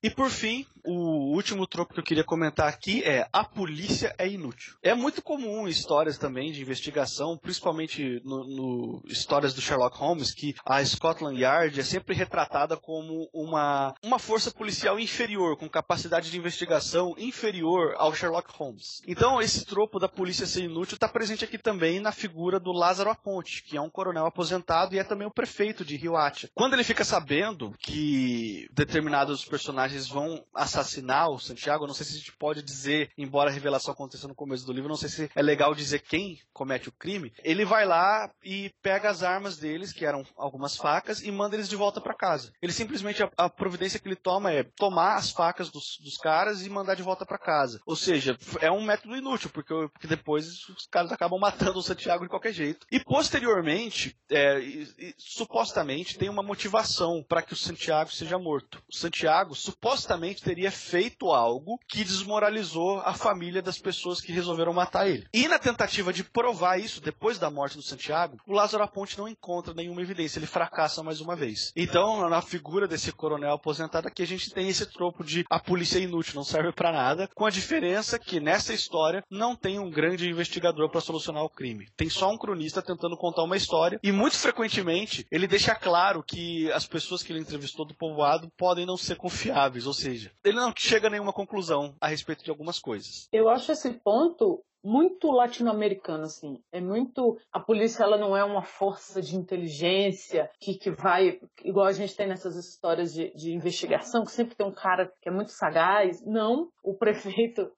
E 0.04 0.10
por 0.10 0.30
fim, 0.30 0.66
o 0.86 1.34
último 1.34 1.66
tropo 1.66 1.94
que 1.94 2.00
eu 2.00 2.04
queria 2.04 2.24
comentar 2.24 2.68
aqui 2.68 3.04
é 3.04 3.28
a 3.34 3.44
polícia 3.44 4.14
é 4.18 4.28
inútil. 4.28 4.76
É 4.84 4.94
muito 4.94 5.22
comum 5.22 5.68
em 5.68 5.72
histórias 5.72 6.18
também 6.18 6.52
de 6.52 6.62
investigação, 6.62 7.38
principalmente 7.38 8.22
no, 8.24 8.44
no, 8.44 9.04
histórias 9.08 9.54
do 9.54 9.62
Sherlock 9.62 9.98
Holmes, 9.98 10.34
que 10.34 10.56
a 10.66 10.84
Scotland 10.86 11.40
Yard 11.40 11.80
é 11.80 11.84
sempre 11.84 12.16
retratada 12.16 12.78
como 12.78 13.28
uma, 13.34 13.94
uma 14.04 14.20
força 14.20 14.52
policial 14.52 15.00
inferior, 15.00 15.58
com 15.58 15.68
capacidade 15.68 16.30
de 16.30 16.38
investigação 16.38 17.16
inferior 17.18 17.96
ao 17.98 18.14
Sherlock 18.14 18.52
Holmes. 18.54 19.02
Então 19.08 19.42
esse 19.42 19.66
tropo 19.66 20.00
da 20.00 20.08
polícia 20.08 20.46
ser 20.46 20.64
inútil 20.64 20.96
está 20.96 21.08
presente 21.08 21.44
aqui 21.44 21.58
também 21.58 22.00
na 22.00 22.12
figura 22.12 22.60
do 22.60 22.72
Lázaro 22.72 23.10
Aponte, 23.10 23.64
que 23.64 23.76
é 23.76 23.82
um 23.82 23.90
coronel 23.90 24.26
aposentado 24.26 24.96
e 24.96 25.00
é 25.00 25.04
também 25.04 25.28
o 25.28 25.34
prefeito 25.34 25.84
de 25.84 25.96
Rio. 25.96 26.18
Quando 26.56 26.74
ele 26.74 26.84
fica 26.84 27.04
sabendo 27.04 27.76
que 27.80 28.68
determinados 28.74 29.46
personagens 29.46 29.87
personagens 29.88 30.08
vão 30.08 30.46
assassinar 30.54 31.30
o 31.30 31.40
Santiago. 31.40 31.88
não 31.88 31.94
sei 31.94 32.06
se 32.06 32.16
a 32.16 32.18
gente 32.18 32.34
pode 32.34 32.62
dizer, 32.62 33.10
embora 33.18 33.50
a 33.50 33.54
revelação 33.54 33.94
aconteça 33.94 34.28
no 34.28 34.36
começo 34.36 34.66
do 34.66 34.74
livro, 34.74 34.90
não 34.90 34.98
sei 34.98 35.10
se 35.10 35.32
é 35.34 35.42
legal 35.42 35.74
dizer 35.74 36.00
quem 36.00 36.40
comete 36.54 36.90
o 36.90 36.92
crime. 36.92 37.34
Ele 37.44 37.66
vai 37.66 37.86
lá 37.86 38.30
e 38.44 38.72
pega 38.82 39.10
as 39.10 39.24
armas 39.24 39.58
deles, 39.58 39.94
que 39.94 40.06
eram 40.06 40.26
algumas 40.36 40.76
facas, 40.76 41.22
e 41.22 41.32
manda 41.32 41.56
eles 41.56 41.70
de 41.70 41.76
volta 41.76 42.02
para 42.02 42.14
casa. 42.14 42.52
Ele 42.62 42.74
simplesmente, 42.74 43.24
a, 43.24 43.32
a, 43.38 43.50
providência 43.50 44.00
que 44.00 44.08
ele 44.08 44.16
toma 44.16 44.52
é 44.52 44.64
tomar 44.64 45.16
as 45.16 45.32
facas 45.32 45.70
dos, 45.70 45.98
dos 46.04 46.18
caras 46.18 46.66
e 46.66 46.70
mandar 46.70 46.96
de 46.96 47.04
volta 47.04 47.26
para 47.26 47.38
casa. 47.38 47.80
Ou 47.86 47.96
seja, 47.96 48.38
é 48.60 48.72
um 48.72 48.84
método 48.84 49.16
inútil, 49.16 49.50
porque, 49.50 49.74
porque, 49.94 50.08
depois 50.08 50.68
os 50.70 50.88
caras 50.88 51.12
acabam 51.12 51.40
matando 51.40 51.80
o 51.80 51.84
Santiago 51.84 52.24
de 52.24 52.30
qualquer 52.30 52.54
jeito. 52.54 52.86
E 52.92 53.00
posteriormente, 53.00 54.18
é, 54.30 54.60
e, 54.60 54.84
e, 54.98 55.16
supostamente, 55.18 56.18
tem 56.18 56.30
uma 56.30 56.44
motivação 56.44 57.24
para 57.28 57.42
que 57.42 57.54
o 57.54 57.58
Santiago 57.58 58.12
seja 58.12 58.38
morto. 58.38 58.82
O 58.90 58.96
Santiago, 58.96 59.56
supostamente 59.78 60.42
teria 60.42 60.72
feito 60.72 61.32
algo 61.32 61.80
que 61.88 62.04
desmoralizou 62.04 63.00
a 63.02 63.14
família 63.14 63.62
das 63.62 63.78
pessoas 63.78 64.20
que 64.20 64.32
resolveram 64.32 64.74
matar 64.74 65.08
ele. 65.08 65.28
E 65.32 65.48
na 65.48 65.60
tentativa 65.60 66.12
de 66.12 66.24
provar 66.24 66.80
isso, 66.80 67.00
depois 67.00 67.38
da 67.38 67.52
morte 67.52 67.78
do 67.78 67.84
Santiago, 67.84 68.38
o 68.48 68.54
Lázaro 68.54 68.84
Aponte 68.84 69.18
não 69.18 69.28
encontra 69.28 69.74
nenhuma 69.74 70.02
evidência, 70.02 70.40
ele 70.40 70.48
fracassa 70.48 71.04
mais 71.04 71.22
uma 71.22 71.36
vez. 71.36 71.72
Então, 71.76 72.28
na 72.28 72.42
figura 72.42 72.88
desse 72.88 73.12
coronel 73.12 73.54
aposentado 73.54 74.08
aqui, 74.08 74.24
a 74.24 74.28
gente 74.28 74.50
tem 74.50 74.68
esse 74.68 74.86
tropo 74.88 75.24
de 75.24 75.46
a 75.50 75.60
polícia 75.60 76.00
é 76.00 76.02
inútil, 76.02 76.36
não 76.36 76.44
serve 76.44 76.72
para 76.72 76.92
nada, 76.92 77.30
com 77.36 77.46
a 77.46 77.52
diferença 77.52 78.18
que 78.18 78.40
nessa 78.40 78.74
história 78.74 79.24
não 79.30 79.56
tem 79.56 79.80
um 79.80 79.92
grande 79.92 80.28
investigador 80.28 80.90
para 80.90 81.02
solucionar 81.02 81.44
o 81.44 81.50
crime. 81.50 81.88
Tem 81.96 82.10
só 82.10 82.32
um 82.32 82.38
cronista 82.38 82.82
tentando 82.82 83.16
contar 83.16 83.44
uma 83.44 83.58
história 83.58 84.00
e 84.02 84.12
muito 84.12 84.38
frequentemente 84.38 85.28
ele 85.32 85.48
deixa 85.48 85.76
claro 85.76 86.24
que 86.24 86.72
as 86.72 86.86
pessoas 86.86 87.22
que 87.22 87.32
ele 87.32 87.42
entrevistou 87.42 87.86
do 87.86 87.94
povoado 87.94 88.50
podem 88.58 88.86
não 88.86 88.98
ser 88.98 89.16
confiáveis 89.16 89.67
ou 89.88 89.94
seja, 89.94 90.32
ele 90.44 90.58
não 90.58 90.74
chega 90.76 91.08
a 91.08 91.10
nenhuma 91.10 91.34
conclusão 91.34 91.96
a 92.00 92.08
respeito 92.08 92.44
de 92.44 92.50
algumas 92.50 92.80
coisas. 92.80 93.28
Eu 93.32 93.50
acho 93.50 93.72
esse 93.72 93.92
ponto 93.94 94.64
muito 94.84 95.30
latino-americano, 95.32 96.24
assim. 96.24 96.62
É 96.72 96.80
muito. 96.80 97.38
A 97.52 97.60
polícia 97.60 98.04
ela 98.04 98.18
não 98.18 98.38
é 98.38 98.44
uma 98.44 98.64
força 98.64 99.22
de 99.22 99.36
inteligência 99.36 100.50
que, 100.60 100.76
que 100.76 100.92
vai. 100.92 101.40
Igual 101.64 101.88
a 101.88 101.92
gente 101.92 102.16
tem 102.16 102.28
nessas 102.28 102.56
histórias 102.56 103.14
de, 103.14 103.34
de 103.34 103.54
investigação, 103.54 104.24
que 104.24 104.32
sempre 104.32 104.56
tem 104.56 104.66
um 104.66 104.74
cara 104.74 105.12
que 105.22 105.28
é 105.28 105.32
muito 105.32 105.52
sagaz. 105.52 106.26
Não, 106.26 106.70
o 106.84 106.94
prefeito 106.94 107.70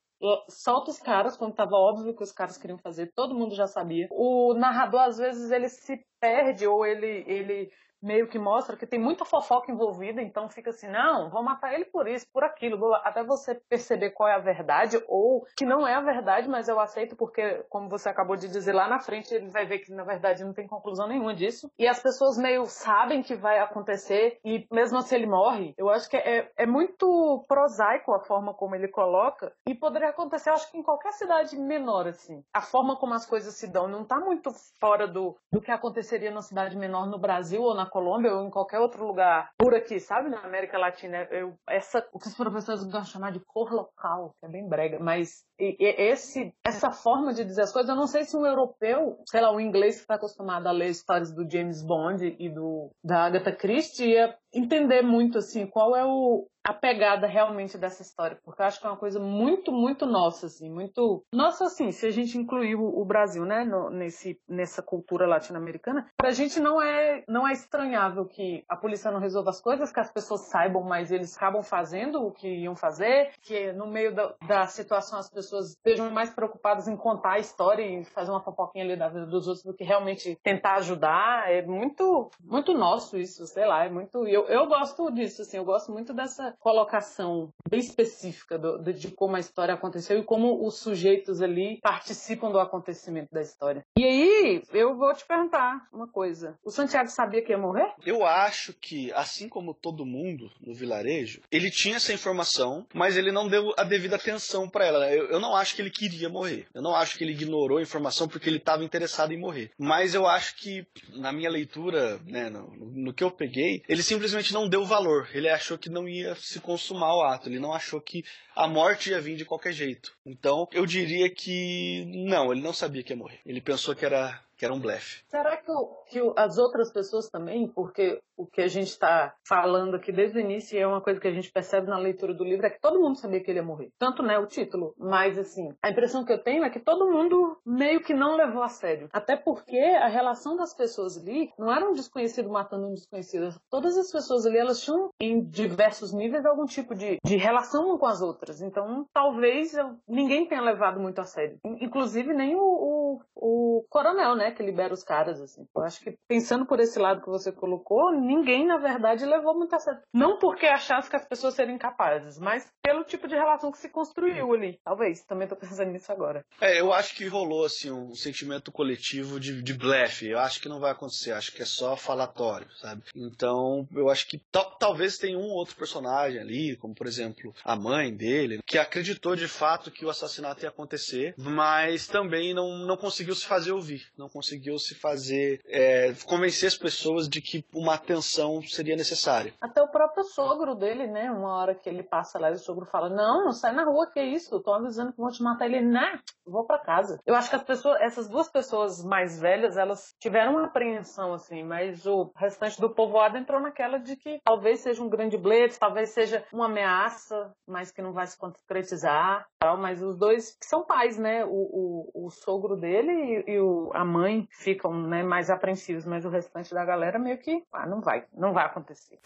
solta 0.50 0.92
os 0.92 1.00
caras 1.00 1.38
quando 1.38 1.52
estava 1.52 1.76
óbvio 1.76 2.16
que 2.16 2.24
os 2.24 2.32
caras 2.32 2.58
queriam 2.58 2.78
fazer, 2.78 3.12
todo 3.16 3.36
mundo 3.36 3.56
já 3.56 3.68
sabia. 3.68 4.08
O 4.12 4.54
narrador 4.54 5.02
às 5.02 5.18
vezes 5.18 5.50
ele 5.50 5.70
se 5.70 5.98
perde 6.20 6.68
ou 6.68 6.86
ele 6.86 7.24
ele 7.26 7.72
meio 8.02 8.28
que 8.28 8.40
mostra 8.40 8.78
que 8.78 8.88
tem 8.88 9.00
muita 9.00 9.26
fofoca 9.26 9.72
envolvida, 9.72 10.22
então 10.22 10.50
fica 10.50 10.70
assim, 10.70 10.88
não, 10.88 11.30
vou 11.30 11.44
matar 11.44 11.74
ele 11.74 11.86
por 11.86 12.08
isso, 12.08 12.26
por 12.32 12.44
aquilo, 12.44 12.94
até 12.96 13.24
você 13.24 13.56
perceber 13.70 14.12
qual 14.12 14.30
é 14.30 14.36
a 14.36 14.40
verdade, 14.40 15.02
ou 15.08 15.46
que 15.58 15.66
não 15.66 15.88
é 15.88 15.96
a 15.96 16.02
verdade, 16.02 16.48
mas 16.48 16.68
eu 16.68 16.80
aceito 16.80 17.16
porque, 17.16 17.64
como 17.70 17.90
você 17.90 18.10
acabou 18.10 18.36
de 18.36 18.48
dizer 18.48 18.74
lá 18.74 18.88
na 18.88 19.00
frente, 19.00 19.34
ele 19.34 19.50
vai 19.50 19.66
ver 19.66 19.80
que 19.80 19.92
na 19.92 20.04
verdade 20.04 20.44
não 20.44 20.54
tem 20.54 20.68
conclusão 20.68 21.08
nenhuma 21.08 21.34
disso, 21.34 21.72
e 21.78 21.88
as 21.88 22.02
pessoas 22.02 22.38
meio 22.38 22.66
sabem 22.66 23.22
que 23.22 23.36
vai 23.36 23.60
acontecer, 23.60 24.40
e 24.44 24.66
mesmo 24.72 24.98
assim 24.98 25.16
ele 25.16 25.28
morre, 25.28 25.74
eu 25.78 25.90
acho 25.90 26.10
que 26.10 26.18
é, 26.18 26.52
é 26.58 26.66
muito 26.66 27.46
prosaico 27.48 28.14
a 28.14 28.20
forma 28.20 28.54
como 28.54 28.76
ele 28.76 28.88
coloca, 28.88 29.52
e 29.68 29.76
poderia 29.76 30.10
acontecer, 30.10 30.50
eu 30.50 30.54
acho 30.54 30.72
que 30.72 30.78
em 30.78 30.84
qualquer 30.84 31.12
cidade 31.14 31.58
menor, 31.58 32.08
assim, 32.08 32.44
a 32.54 32.62
forma 32.62 32.96
como 32.98 33.14
as 33.14 33.26
coisas 33.26 33.56
se 33.56 33.68
dão 33.68 33.88
não 33.88 34.06
tá 34.06 34.20
muito 34.20 34.52
fora 34.80 35.08
do, 35.08 35.36
do 35.52 35.62
que 35.62 35.72
aconteceria 35.72 36.30
numa 36.30 36.42
cidade 36.42 36.78
menor 36.78 37.08
no 37.08 37.20
Brasil 37.20 37.62
ou 37.62 37.76
na 37.76 37.89
Colômbia 37.90 38.34
ou 38.34 38.48
em 38.48 38.50
qualquer 38.50 38.80
outro 38.80 39.06
lugar 39.06 39.50
por 39.58 39.74
aqui, 39.74 40.00
sabe? 40.00 40.30
Na 40.30 40.40
América 40.40 40.78
Latina, 40.78 41.28
eu, 41.32 41.56
essa, 41.68 42.06
o 42.14 42.20
que 42.20 42.28
os 42.28 42.36
professores 42.36 42.84
gostam 42.84 43.02
de 43.02 43.10
chamar 43.10 43.32
de 43.32 43.40
cor 43.46 43.72
local, 43.72 44.34
que 44.40 44.46
é 44.46 44.50
bem 44.50 44.68
brega, 44.68 45.00
mas 45.00 45.44
esse, 45.60 46.54
essa 46.66 46.92
forma 46.92 47.34
de 47.34 47.44
dizer 47.44 47.64
as 47.64 47.74
coisas, 47.74 47.90
eu 47.90 47.96
não 47.96 48.08
sei 48.08 48.24
se 48.24 48.38
um 48.38 48.46
europeu, 48.46 49.18
sei 49.26 49.42
lá, 49.42 49.52
um 49.52 49.60
inglês 49.60 49.96
que 49.96 50.02
está 50.02 50.16
acostumado 50.16 50.68
a 50.68 50.72
ler 50.72 50.90
histórias 50.90 51.34
do 51.34 51.50
James 51.50 51.84
Bond 51.84 52.36
e 52.40 52.50
do, 52.50 52.90
da 53.04 53.26
Agatha 53.26 53.52
Christie 53.52 54.12
ia 54.12 54.34
entender 54.54 55.02
muito, 55.02 55.38
assim, 55.38 55.66
qual 55.68 55.96
é 55.96 56.06
o, 56.06 56.48
a 56.64 56.74
pegada 56.74 57.26
realmente 57.26 57.78
dessa 57.78 58.02
história, 58.02 58.38
porque 58.44 58.62
eu 58.62 58.66
acho 58.66 58.80
que 58.80 58.86
é 58.86 58.90
uma 58.90 58.98
coisa 58.98 59.20
muito, 59.20 59.72
muito 59.72 60.06
nossa, 60.06 60.48
assim, 60.48 60.70
muito 60.70 61.24
nossa, 61.34 61.66
assim, 61.66 61.92
se 61.92 62.06
a 62.06 62.12
gente 62.12 62.38
incluir 62.38 62.76
o, 62.76 63.00
o 63.00 63.06
Brasil, 63.06 63.46
né, 63.46 63.64
no, 63.64 63.90
nesse, 63.90 64.40
nessa 64.48 64.82
cultura 64.82 65.26
latino-americana, 65.26 66.08
pra 66.18 66.32
gente 66.32 66.60
não 66.60 66.82
é, 66.82 67.24
não 67.28 67.48
é 67.48 67.54
estranhável 67.54 68.26
que 68.26 68.64
a 68.68 68.76
polícia 68.76 69.10
não 69.10 69.20
resolva 69.20 69.50
as 69.50 69.62
coisas, 69.62 69.92
que 69.92 70.00
as 70.00 70.12
pessoas 70.12 70.42
saibam, 70.42 70.84
mas 70.84 71.12
eles 71.12 71.36
acabam 71.36 71.64
fazendo 71.64 72.26
o 72.26 72.32
que 72.32 72.48
iam 72.48 72.76
fazer, 72.76 73.32
que 73.42 73.72
no 73.74 73.88
meio 73.88 74.14
da, 74.14 74.36
da 74.48 74.68
situação 74.68 75.18
as 75.18 75.30
pessoas 75.30 75.70
estejam 75.70 76.12
mais 76.12 76.30
preocupadas 76.30 76.88
em 76.88 76.96
contar 76.96 77.34
a 77.34 77.40
história 77.40 77.84
e 77.84 78.04
fazer 78.04 78.32
uma 78.32 78.44
fofoquinha 78.44 78.84
ali 78.84 78.98
da 78.98 79.08
vida 79.08 79.26
dos 79.26 79.48
outros 79.48 79.66
do 79.66 79.74
que 79.74 79.84
realmente 79.84 80.38
tentar 80.44 80.76
ajudar, 80.76 81.52
é 81.52 81.62
muito, 81.62 82.30
muito 82.44 82.74
nosso 82.74 83.18
isso, 83.18 83.48
sei 83.48 83.66
lá, 83.66 83.86
é 83.86 83.90
muito, 83.90 84.28
eu, 84.40 84.48
eu 84.48 84.68
gosto 84.68 85.12
disso, 85.12 85.42
assim, 85.42 85.58
eu 85.58 85.66
gosto 85.66 85.92
muito 85.92 86.14
dessa 86.14 86.54
colocação 86.60 87.52
bem 87.70 87.80
específica 87.80 88.58
do, 88.58 88.78
do, 88.78 88.94
de 88.94 89.10
como 89.12 89.36
a 89.36 89.40
história 89.40 89.74
aconteceu 89.74 90.20
e 90.20 90.24
como 90.24 90.66
os 90.66 90.80
sujeitos 90.80 91.42
ali 91.42 91.80
participam 91.82 92.52
do 92.52 92.60
acontecimento 92.60 93.30
da 93.32 93.42
história. 93.42 93.84
E 93.98 94.04
aí, 94.04 94.64
eu 94.72 94.96
vou 94.96 95.14
te 95.14 95.26
perguntar 95.26 95.88
uma 95.92 96.08
coisa. 96.08 96.58
O 96.64 96.72
Santiago 96.72 97.10
sabia 97.10 97.42
que 97.42 97.52
ia 97.52 97.58
morrer? 97.58 97.94
Eu 98.06 98.26
acho 98.26 98.74
que, 98.74 99.12
assim 99.14 99.50
como 99.50 99.74
todo 99.74 100.06
mundo 100.06 100.52
no 100.62 100.74
vilarejo, 100.74 101.42
ele 101.52 101.70
tinha 101.70 101.98
essa 101.98 102.14
informação, 102.14 102.86
mas 102.94 103.18
ele 103.18 103.32
não 103.32 103.48
deu 103.48 103.74
a 103.78 103.84
devida 103.84 104.16
atenção 104.16 104.70
para 104.70 104.86
ela. 104.86 105.14
Eu, 105.14 105.30
eu 105.30 105.40
não 105.40 105.56
acho 105.56 105.76
que 105.76 105.82
ele 105.82 105.90
queria 105.90 106.30
morrer. 106.30 106.68
Eu 106.74 106.82
não 106.82 106.96
acho 106.96 107.18
que 107.18 107.24
ele 107.24 107.34
ignorou 107.34 107.78
a 107.78 107.82
informação 107.82 108.28
porque 108.28 108.50
ele 108.50 108.58
estava 108.58 108.84
interessado 108.84 109.34
em 109.34 109.40
morrer. 109.40 109.72
Mas 109.78 110.14
eu 110.14 110.28
acho 110.28 110.56
que, 110.56 110.86
na 111.14 111.32
minha 111.32 111.50
leitura, 111.50 112.20
né, 112.26 112.50
no, 112.50 112.70
no 112.76 113.14
que 113.14 113.24
eu 113.24 113.32
peguei, 113.32 113.82
ele 113.88 114.04
simplesmente 114.04 114.29
não 114.52 114.68
deu 114.68 114.86
valor. 114.86 115.30
Ele 115.34 115.50
achou 115.50 115.78
que 115.78 115.90
não 115.90 116.08
ia 116.08 116.36
se 116.36 116.60
consumar 116.60 117.16
o 117.16 117.22
ato. 117.22 117.50
Ele 117.50 117.60
não 117.60 117.74
achou 117.74 118.00
que 118.02 118.24
a 118.56 118.68
morte 118.68 119.10
ia 119.10 119.22
vir 119.22 119.36
de 119.36 119.46
qualquer 119.46 119.74
jeito. 119.74 120.16
Então, 120.26 120.68
eu 120.72 120.86
diria 120.86 121.30
que 121.30 122.06
não, 122.28 122.52
ele 122.52 122.62
não 122.62 122.74
sabia 122.74 123.04
que 123.04 123.14
ia 123.14 123.18
morrer. 123.18 123.40
Ele 123.46 123.62
pensou 123.62 123.96
que 123.96 124.06
era 124.06 124.42
que 124.60 124.66
era 124.66 124.74
um 124.74 124.80
blefe. 124.80 125.24
Será 125.30 125.56
que, 125.56 125.72
o, 125.72 125.86
que 126.06 126.22
o, 126.22 126.34
as 126.36 126.58
outras 126.58 126.92
pessoas 126.92 127.30
também, 127.30 127.66
porque 127.66 128.20
o 128.38 128.46
que 128.46 128.62
a 128.62 128.68
gente 128.68 128.90
está 128.90 129.34
falando 129.48 129.96
aqui 129.96 130.12
desde 130.12 130.38
o 130.38 130.42
início 130.42 130.78
e 130.78 130.82
é 130.82 130.86
uma 130.86 131.00
coisa 131.00 131.20
que 131.20 131.28
a 131.28 131.32
gente 131.32 131.50
percebe 131.50 131.88
na 131.88 131.98
leitura 131.98 132.34
do 132.34 132.44
livro 132.44 132.66
é 132.66 132.70
que 132.70 132.82
todo 132.82 133.00
mundo 133.00 133.18
sabia 133.18 133.42
que 133.42 133.50
ele 133.50 133.60
ia 133.60 133.66
morrer. 133.66 133.90
Tanto, 133.98 134.22
né, 134.22 134.38
o 134.38 134.46
título, 134.46 134.94
mas 134.98 135.38
assim, 135.38 135.74
a 135.82 135.90
impressão 135.90 136.26
que 136.26 136.34
eu 136.34 136.44
tenho 136.44 136.66
é 136.66 136.70
que 136.70 136.80
todo 136.80 137.10
mundo 137.10 137.58
meio 137.66 138.02
que 138.02 138.14
não 138.14 138.36
levou 138.36 138.62
a 138.62 138.68
sério. 138.68 139.08
Até 139.14 139.38
porque 139.38 139.78
a 139.78 140.08
relação 140.08 140.58
das 140.58 140.74
pessoas 140.74 141.18
ali 141.18 141.52
não 141.58 141.74
era 141.74 141.90
um 141.90 141.94
desconhecido 141.94 142.50
matando 142.50 142.88
um 142.88 142.94
desconhecido. 142.94 143.56
Todas 143.70 143.98
as 143.98 144.12
pessoas 144.12 144.46
ali, 144.46 144.58
elas 144.58 144.82
tinham 144.82 145.10
em 145.22 145.42
diversos 145.42 146.14
níveis 146.14 146.46
algum 146.46 146.66
tipo 146.66 146.94
de, 146.94 147.18
de 147.24 147.38
relação 147.38 147.98
com 147.98 148.06
as 148.06 148.22
outras. 148.22 148.62
Então, 148.62 149.06
talvez 149.14 149.74
eu, 149.74 149.96
ninguém 150.06 150.48
tenha 150.48 150.62
levado 150.62 151.00
muito 151.00 151.20
a 151.20 151.24
sério. 151.24 151.58
Inclusive, 151.64 152.34
nem 152.34 152.56
o, 152.56 152.60
o, 152.60 153.09
o 153.36 153.86
coronel, 153.90 154.36
né, 154.36 154.52
que 154.52 154.64
libera 154.64 154.94
os 154.94 155.04
caras, 155.04 155.40
assim. 155.42 155.66
Eu 155.76 155.82
acho 155.84 156.02
que 156.02 156.18
pensando 156.28 156.66
por 156.66 156.80
esse 156.80 157.00
lado 157.00 157.22
que 157.22 157.30
você 157.30 157.52
colocou, 157.52 158.12
ninguém, 158.12 158.66
na 158.66 158.78
verdade, 158.78 159.26
levou 159.26 159.56
muito 159.56 159.76
a 159.76 159.80
sério. 159.80 160.02
Não 160.14 160.38
porque 160.38 160.66
achasse 160.66 161.10
que 161.10 161.16
as 161.16 161.28
pessoas 161.28 161.54
seriam 161.54 161.76
incapazes, 161.76 162.38
mas 162.40 162.70
pelo 162.84 163.04
tipo 163.04 163.28
de 163.28 163.36
relação 163.36 163.72
que 163.72 163.78
se 163.78 163.90
construiu 163.90 164.54
ali. 164.54 164.80
Talvez, 164.84 165.24
também 165.24 165.48
tô 165.48 165.56
pensando 165.56 165.92
nisso 165.92 166.12
agora. 166.12 166.44
É, 166.60 166.80
eu 166.80 166.94
acho 166.94 167.16
que 167.16 167.28
rolou, 167.28 167.66
assim, 167.66 167.92
um 167.92 168.14
sentimento 168.16 168.72
coletivo 168.72 169.40
de, 169.40 169.62
de 169.62 169.74
blefe. 169.74 170.30
Eu 170.30 170.40
acho 170.40 170.62
que 170.62 170.70
não 170.70 170.80
vai 170.80 170.92
acontecer, 170.92 171.32
acho 171.32 171.52
que 171.52 171.62
é 171.62 171.66
só 171.66 171.96
falatório, 171.96 172.68
sabe? 172.78 173.04
Então, 173.16 173.88
eu 173.94 174.10
acho 174.10 174.28
que 174.28 174.42
talvez 174.80 175.18
tenha 175.18 175.38
um 175.38 175.50
outro 175.50 175.76
personagem 175.76 176.40
ali, 176.40 176.76
como 176.78 176.94
por 176.94 177.08
exemplo 177.08 177.54
a 177.64 177.76
mãe 177.76 178.14
dele, 178.14 178.60
que 178.66 178.78
acreditou 178.78 179.36
de 179.36 179.48
fato 179.48 179.92
que 179.92 180.06
o 180.06 180.10
assassinato 180.10 180.64
ia 180.64 180.70
acontecer, 180.70 181.34
mas 181.38 182.08
também 182.08 182.54
não, 182.54 182.78
não 182.80 182.98
conseguiu 183.00 183.34
se 183.34 183.48
fazer 183.48 183.72
ouvir, 183.72 184.06
não 184.18 184.30
conseguiu 184.30 184.78
se 184.78 184.94
fazer 184.94 185.62
é, 185.66 186.14
convencer 186.26 186.68
as 186.68 186.78
pessoas 186.78 187.28
de 187.28 187.42
que 187.42 187.66
uma 187.74 187.96
atenção 187.96 188.62
seria 188.62 188.96
necessária. 188.96 189.54
Até 189.60 189.82
o 189.82 189.88
próprio 189.88 190.24
sogro 190.26 190.76
dele, 190.76 191.08
né? 191.08 191.32
Uma 191.32 191.56
hora 191.56 191.74
que 191.74 191.90
ele 191.90 192.04
passa 192.04 192.38
lá 192.38 192.50
e 192.52 192.54
o 192.54 192.60
sogro 192.60 192.86
fala: 192.86 193.10
Não, 193.10 193.46
não 193.46 193.52
sai 193.52 193.74
na 193.74 193.84
rua, 193.84 194.10
que 194.12 194.20
é 194.20 194.26
isso? 194.26 194.60
Tô 194.60 194.74
avisando 194.74 195.14
que 195.14 195.18
vão 195.18 195.32
te 195.32 195.42
matar. 195.42 195.66
Ele, 195.66 195.82
né? 195.82 196.20
Vou 196.46 196.66
para 196.66 196.80
casa. 196.80 197.20
Eu 197.26 197.36
acho 197.36 197.50
que 197.50 197.56
as 197.56 197.64
pessoas, 197.64 198.00
essas 198.02 198.28
duas 198.28 198.50
pessoas 198.50 199.04
mais 199.04 199.40
velhas, 199.40 199.78
elas 199.78 200.14
tiveram 200.20 200.54
uma 200.54 200.66
apreensão, 200.66 201.34
assim, 201.34 201.64
mas 201.64 202.06
o 202.06 202.32
restante 202.36 202.80
do 202.82 202.90
povoado 202.90 203.38
entrou 203.38 203.62
naquela 203.62 203.98
de 203.98 204.16
que 204.16 204.40
talvez 204.44 204.82
seja 204.82 205.02
um 205.02 205.10
grande 205.10 205.38
blitz, 205.38 205.78
talvez 205.78 206.10
seja 206.10 206.44
uma 206.52 206.66
ameaça, 206.66 207.54
mas 207.68 207.92
que 207.92 208.02
não 208.02 208.14
vai 208.14 208.28
se 208.28 208.38
concretizar, 208.38 209.48
tal. 209.60 209.78
Mas 209.78 210.02
os 210.02 210.18
dois 210.18 210.58
que 210.60 210.66
são 210.66 210.84
pais, 210.84 211.18
né? 211.18 211.46
O, 211.46 211.50
o, 211.50 212.26
o 212.26 212.30
sogro 212.30 212.76
dele 212.76 212.89
e, 212.92 213.44
e 213.52 213.60
o, 213.60 213.92
a 213.94 214.04
mãe 214.04 214.48
ficam 214.52 214.94
né, 214.94 215.24
mais 215.24 215.50
apreensivos, 215.50 216.06
mas 216.06 216.26
o 216.26 216.30
restante 216.30 216.74
da 216.74 216.84
galera 216.84 217.20
meio 217.20 217.38
que, 217.38 217.64
ah, 217.72 217.88
não 217.88 218.02
vai, 218.02 218.26
não 218.34 218.54
vai 218.54 218.66
acontecer. 218.66 219.20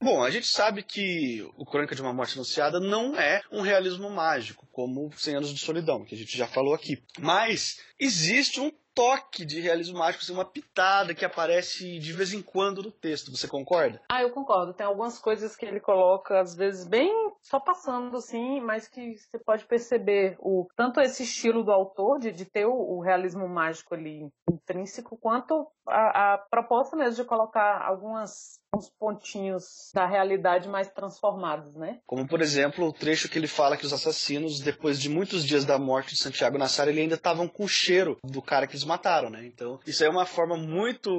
Bom, 0.00 0.22
a 0.22 0.30
gente 0.30 0.46
sabe 0.46 0.82
que 0.82 1.46
o 1.58 1.66
Crônica 1.66 1.94
de 1.94 2.00
uma 2.00 2.12
Morte 2.12 2.34
Anunciada 2.34 2.80
não 2.80 3.14
é 3.16 3.42
um 3.52 3.60
realismo 3.60 4.08
mágico, 4.08 4.66
como 4.72 5.12
100 5.12 5.36
Anos 5.36 5.54
de 5.54 5.60
Solidão, 5.60 6.04
que 6.04 6.14
a 6.14 6.18
gente 6.18 6.36
já 6.36 6.46
falou 6.46 6.74
aqui. 6.74 7.02
Mas 7.18 7.80
existe 7.98 8.60
um 8.60 8.72
toque 8.94 9.44
de 9.44 9.60
realismo 9.60 9.98
mágico, 9.98 10.22
assim, 10.24 10.32
uma 10.32 10.44
pitada 10.44 11.14
que 11.14 11.24
aparece 11.24 11.98
de 11.98 12.12
vez 12.12 12.32
em 12.32 12.42
quando 12.42 12.82
no 12.82 12.90
texto. 12.90 13.30
Você 13.30 13.46
concorda? 13.46 14.00
Ah, 14.10 14.22
eu 14.22 14.30
concordo. 14.30 14.74
Tem 14.74 14.86
algumas 14.86 15.18
coisas 15.18 15.56
que 15.56 15.64
ele 15.64 15.80
coloca, 15.80 16.40
às 16.40 16.54
vezes, 16.54 16.86
bem 16.86 17.29
só 17.42 17.58
passando, 17.58 18.16
assim, 18.16 18.60
mas 18.60 18.86
que 18.86 19.16
você 19.16 19.38
pode 19.38 19.64
perceber 19.64 20.36
o 20.40 20.68
tanto 20.76 21.00
esse 21.00 21.22
estilo 21.22 21.64
do 21.64 21.72
autor 21.72 22.18
de, 22.18 22.30
de 22.32 22.44
ter 22.44 22.66
o, 22.66 22.72
o 22.72 23.00
realismo 23.00 23.48
mágico 23.48 23.94
ali 23.94 24.28
intrínseco, 24.50 25.16
quanto 25.16 25.66
a, 25.86 26.34
a 26.34 26.38
proposta 26.38 26.96
mesmo 26.96 27.22
de 27.22 27.28
colocar 27.28 27.82
algumas 27.82 28.60
uns 28.74 28.88
pontinhos 28.88 29.90
da 29.92 30.06
realidade 30.06 30.68
mais 30.68 30.88
transformados, 30.88 31.74
né? 31.74 31.98
Como, 32.06 32.26
por 32.26 32.40
exemplo, 32.40 32.86
o 32.86 32.92
trecho 32.92 33.28
que 33.28 33.38
ele 33.38 33.48
fala 33.48 33.76
que 33.76 33.84
os 33.84 33.92
assassinos, 33.92 34.60
depois 34.60 35.00
de 35.00 35.08
muitos 35.08 35.44
dias 35.44 35.64
da 35.64 35.78
morte 35.78 36.14
de 36.14 36.22
Santiago 36.22 36.56
Nassar, 36.56 36.88
ele 36.88 37.00
ainda 37.00 37.16
estavam 37.16 37.48
com 37.48 37.64
o 37.64 37.68
cheiro 37.68 38.18
do 38.22 38.40
cara 38.40 38.66
que 38.66 38.72
eles 38.72 38.84
mataram, 38.84 39.28
né? 39.28 39.44
Então, 39.44 39.80
isso 39.86 40.04
é 40.04 40.08
uma 40.08 40.24
forma 40.24 40.56
muito, 40.56 41.10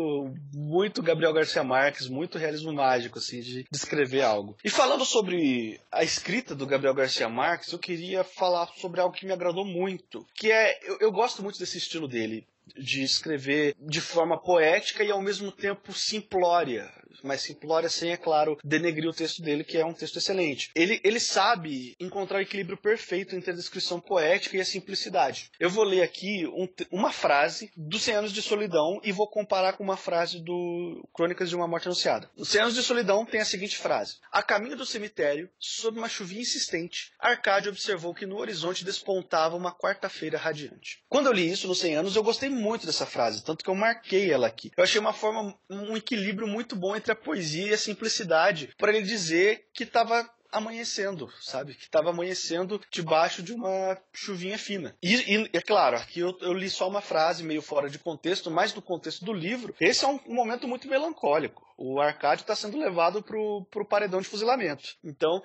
muito 0.53 1.03
Gabriel 1.03 1.33
Garcia 1.33 1.63
Marques, 1.63 2.07
muito 2.07 2.37
realismo 2.37 2.71
mágico, 2.71 3.19
assim, 3.19 3.41
de 3.41 3.65
descrever 3.69 4.21
algo. 4.21 4.55
E 4.63 4.69
falando 4.69 5.05
sobre 5.05 5.79
a 5.91 6.03
escrita 6.03 6.55
do 6.55 6.65
Gabriel 6.65 6.95
Garcia 6.95 7.27
Marques, 7.27 7.71
eu 7.71 7.79
queria 7.79 8.23
falar 8.23 8.67
sobre 8.77 9.01
algo 9.01 9.15
que 9.15 9.25
me 9.25 9.33
agradou 9.33 9.65
muito, 9.65 10.25
que 10.35 10.51
é, 10.51 10.79
eu, 10.83 10.97
eu 11.01 11.11
gosto 11.11 11.43
muito 11.43 11.59
desse 11.59 11.77
estilo 11.77 12.07
dele 12.07 12.47
de 12.77 13.03
escrever 13.03 13.75
de 13.77 13.99
forma 13.99 14.39
poética 14.39 15.03
e 15.03 15.11
ao 15.11 15.21
mesmo 15.21 15.51
tempo 15.51 15.91
simplória 15.91 16.89
mas 17.23 17.41
simplória 17.41 17.89
sem, 17.89 18.11
é 18.11 18.17
claro, 18.17 18.57
denegrir 18.63 19.09
o 19.09 19.13
texto 19.13 19.41
dele, 19.41 19.63
que 19.63 19.77
é 19.77 19.85
um 19.85 19.93
texto 19.93 20.17
excelente. 20.17 20.71
Ele, 20.75 20.99
ele 21.03 21.19
sabe 21.19 21.95
encontrar 21.99 22.37
o 22.37 22.41
equilíbrio 22.41 22.77
perfeito 22.77 23.35
entre 23.35 23.51
a 23.51 23.55
descrição 23.55 23.99
poética 23.99 24.57
e 24.57 24.61
a 24.61 24.65
simplicidade. 24.65 25.51
Eu 25.59 25.69
vou 25.69 25.83
ler 25.83 26.01
aqui 26.01 26.45
um, 26.47 26.67
uma 26.91 27.11
frase 27.11 27.71
dos 27.75 28.03
100 28.03 28.15
Anos 28.15 28.33
de 28.33 28.41
Solidão 28.41 28.99
e 29.03 29.11
vou 29.11 29.27
comparar 29.27 29.73
com 29.73 29.83
uma 29.83 29.97
frase 29.97 30.39
do 30.39 31.07
Crônicas 31.13 31.49
de 31.49 31.55
uma 31.55 31.67
Morte 31.67 31.87
Anunciada. 31.87 32.29
Os 32.35 32.49
100 32.49 32.61
Anos 32.61 32.75
de 32.75 32.83
Solidão 32.83 33.25
tem 33.25 33.41
a 33.41 33.45
seguinte 33.45 33.77
frase: 33.77 34.17
A 34.31 34.41
caminho 34.41 34.75
do 34.75 34.85
cemitério, 34.85 35.49
sob 35.59 35.97
uma 35.97 36.09
chuvinha 36.09 36.41
insistente, 36.41 37.11
Arcádio 37.19 37.71
observou 37.71 38.13
que 38.13 38.25
no 38.25 38.37
horizonte 38.37 38.85
despontava 38.85 39.55
uma 39.55 39.73
quarta-feira 39.73 40.37
radiante. 40.37 41.03
Quando 41.07 41.27
eu 41.27 41.33
li 41.33 41.49
isso 41.49 41.67
nos 41.67 41.79
100 41.79 41.95
anos, 41.97 42.15
eu 42.15 42.23
gostei 42.23 42.49
muito 42.49 42.85
dessa 42.85 43.05
frase, 43.05 43.43
tanto 43.43 43.63
que 43.63 43.69
eu 43.69 43.75
marquei 43.75 44.31
ela 44.31 44.47
aqui. 44.47 44.71
Eu 44.75 44.83
achei 44.83 44.99
uma 44.99 45.13
forma, 45.13 45.55
um 45.69 45.95
equilíbrio 45.95 46.47
muito 46.47 46.75
bom 46.75 46.95
entre 46.95 47.10
poesia 47.15 47.67
e 47.67 47.73
a 47.73 47.77
simplicidade 47.77 48.73
para 48.77 48.95
ele 48.95 49.05
dizer 49.05 49.67
que 49.73 49.83
estava 49.83 50.29
amanhecendo, 50.51 51.31
sabe? 51.39 51.73
Que 51.73 51.85
estava 51.85 52.09
amanhecendo 52.09 52.81
debaixo 52.91 53.41
de 53.41 53.53
uma 53.53 53.97
chuvinha 54.11 54.57
fina. 54.57 54.95
E, 55.01 55.15
e 55.15 55.49
é 55.53 55.61
claro, 55.61 55.95
aqui 55.95 56.19
eu, 56.19 56.37
eu, 56.41 56.53
li 56.53 56.69
só 56.69 56.87
uma 56.87 57.01
frase 57.01 57.43
meio 57.43 57.61
fora 57.61 57.89
de 57.89 57.97
contexto, 57.97 58.51
mas 58.51 58.73
do 58.73 58.81
contexto 58.81 59.23
do 59.23 59.31
livro, 59.31 59.73
esse 59.79 60.03
é 60.03 60.07
um, 60.07 60.19
um 60.27 60.35
momento 60.35 60.67
muito 60.67 60.89
melancólico. 60.89 61.65
O 61.77 61.99
Arcádio 61.99 62.43
está 62.43 62.55
sendo 62.55 62.77
levado 62.77 63.23
para 63.23 63.37
o 63.37 63.87
paredão 63.87 64.21
de 64.21 64.27
fuzilamento. 64.27 64.97
Então, 65.03 65.41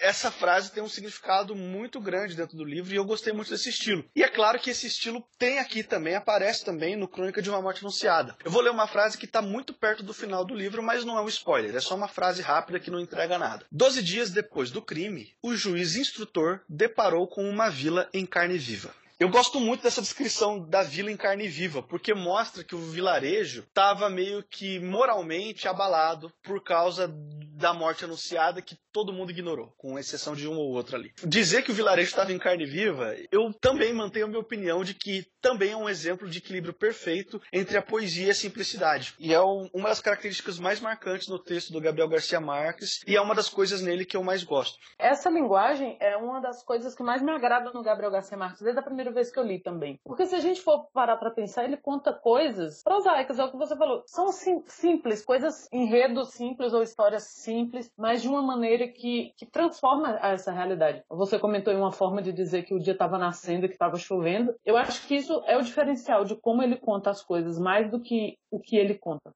essa 0.00 0.30
frase 0.30 0.72
tem 0.72 0.82
um 0.82 0.88
significado 0.88 1.54
muito 1.54 2.00
grande 2.00 2.36
dentro 2.36 2.56
do 2.56 2.64
livro 2.64 2.92
e 2.92 2.96
eu 2.96 3.04
gostei 3.04 3.32
muito 3.32 3.50
desse 3.50 3.70
estilo. 3.70 4.04
E 4.14 4.22
é 4.22 4.28
claro 4.28 4.58
que 4.58 4.70
esse 4.70 4.86
estilo 4.86 5.26
tem 5.38 5.58
aqui 5.58 5.82
também, 5.82 6.14
aparece 6.14 6.64
também 6.64 6.96
no 6.96 7.08
Crônica 7.08 7.40
de 7.40 7.50
uma 7.50 7.62
Morte 7.62 7.80
Anunciada. 7.80 8.36
Eu 8.44 8.50
vou 8.50 8.60
ler 8.60 8.70
uma 8.70 8.86
frase 8.86 9.16
que 9.16 9.24
está 9.24 9.40
muito 9.40 9.72
perto 9.72 10.02
do 10.02 10.14
final 10.14 10.44
do 10.44 10.54
livro, 10.54 10.82
mas 10.82 11.04
não 11.04 11.16
é 11.18 11.22
um 11.22 11.28
spoiler, 11.28 11.74
é 11.74 11.80
só 11.80 11.94
uma 11.94 12.08
frase 12.08 12.42
rápida 12.42 12.80
que 12.80 12.90
não 12.90 13.00
entrega 13.00 13.38
nada. 13.38 13.64
Doze 13.70 14.02
dias 14.02 14.30
depois 14.30 14.70
do 14.70 14.82
crime, 14.82 15.34
o 15.42 15.54
juiz 15.54 15.96
instrutor 15.96 16.60
deparou 16.68 17.26
com 17.26 17.48
uma 17.48 17.70
vila 17.70 18.08
em 18.12 18.26
carne 18.26 18.58
viva. 18.58 18.94
Eu 19.18 19.30
gosto 19.30 19.58
muito 19.58 19.82
dessa 19.82 20.02
descrição 20.02 20.60
da 20.68 20.82
vila 20.82 21.10
em 21.10 21.16
carne 21.16 21.48
viva, 21.48 21.82
porque 21.82 22.12
mostra 22.12 22.62
que 22.62 22.74
o 22.74 22.90
vilarejo 22.90 23.62
estava 23.62 24.10
meio 24.10 24.42
que 24.42 24.78
moralmente 24.78 25.66
abalado 25.66 26.30
por 26.42 26.62
causa 26.62 27.08
da 27.56 27.72
morte 27.72 28.04
anunciada 28.04 28.60
que 28.60 28.76
todo 28.92 29.12
mundo 29.12 29.30
ignorou, 29.30 29.72
com 29.78 29.98
exceção 29.98 30.34
de 30.34 30.46
um 30.46 30.56
ou 30.56 30.72
outro 30.72 30.96
ali. 30.96 31.12
Dizer 31.24 31.62
que 31.62 31.70
o 31.70 31.74
vilarejo 31.74 32.08
estava 32.08 32.32
em 32.32 32.38
carne 32.38 32.66
viva, 32.66 33.14
eu 33.32 33.52
também 33.54 33.92
mantenho 33.92 34.26
a 34.26 34.28
minha 34.28 34.40
opinião 34.40 34.84
de 34.84 34.94
que 34.94 35.24
também 35.40 35.72
é 35.72 35.76
um 35.76 35.88
exemplo 35.88 36.28
de 36.28 36.38
equilíbrio 36.38 36.74
perfeito 36.74 37.40
entre 37.52 37.78
a 37.78 37.82
poesia 37.82 38.26
e 38.26 38.30
a 38.30 38.34
simplicidade. 38.34 39.14
E 39.18 39.32
é 39.32 39.40
uma 39.40 39.88
das 39.88 40.00
características 40.00 40.58
mais 40.58 40.80
marcantes 40.80 41.28
no 41.28 41.38
texto 41.38 41.72
do 41.72 41.80
Gabriel 41.80 42.08
Garcia 42.08 42.40
Marques 42.40 43.02
e 43.06 43.16
é 43.16 43.20
uma 43.20 43.34
das 43.34 43.48
coisas 43.48 43.80
nele 43.80 44.04
que 44.04 44.16
eu 44.16 44.22
mais 44.22 44.44
gosto. 44.44 44.78
Essa 44.98 45.30
linguagem 45.30 45.96
é 46.00 46.16
uma 46.16 46.40
das 46.40 46.62
coisas 46.62 46.94
que 46.94 47.02
mais 47.02 47.22
me 47.22 47.30
agrada 47.30 47.70
no 47.72 47.82
Gabriel 47.82 48.10
Garcia 48.10 48.36
Marques 48.36 48.60
desde 48.60 48.80
a 48.80 48.82
primeira 48.82 49.12
vez 49.12 49.30
que 49.30 49.38
eu 49.38 49.44
li 49.44 49.60
também. 49.60 49.98
Porque 50.04 50.26
se 50.26 50.34
a 50.34 50.40
gente 50.40 50.60
for 50.60 50.90
parar 50.92 51.16
para 51.16 51.30
pensar, 51.30 51.64
ele 51.64 51.76
conta 51.76 52.12
coisas 52.12 52.82
prosaicas, 52.82 53.38
é 53.38 53.44
o 53.44 53.50
que 53.50 53.56
você 53.56 53.76
falou, 53.76 54.02
são 54.06 54.28
sim, 54.32 54.62
simples, 54.66 55.24
coisas 55.24 55.68
enredos 55.72 56.30
simples 56.30 56.72
ou 56.72 56.82
histórias 56.82 57.24
simples, 57.46 57.92
mas 57.96 58.22
de 58.22 58.28
uma 58.28 58.42
maneira 58.42 58.88
que, 58.88 59.32
que 59.36 59.46
transforma 59.46 60.18
essa 60.20 60.50
realidade. 60.50 61.02
Você 61.08 61.38
comentou 61.38 61.72
em 61.72 61.76
uma 61.76 61.92
forma 61.92 62.20
de 62.20 62.32
dizer 62.32 62.64
que 62.64 62.74
o 62.74 62.80
dia 62.80 62.92
estava 62.92 63.16
nascendo 63.16 63.68
que 63.68 63.74
estava 63.74 63.96
chovendo. 63.96 64.52
Eu 64.64 64.76
acho 64.76 65.06
que 65.06 65.14
isso 65.14 65.40
é 65.46 65.56
o 65.56 65.62
diferencial 65.62 66.24
de 66.24 66.34
como 66.34 66.62
ele 66.62 66.76
conta 66.76 67.10
as 67.10 67.22
coisas, 67.22 67.58
mais 67.58 67.88
do 67.88 68.00
que 68.00 68.36
o 68.50 68.58
que 68.58 68.76
ele 68.76 68.94
conta. 68.94 69.32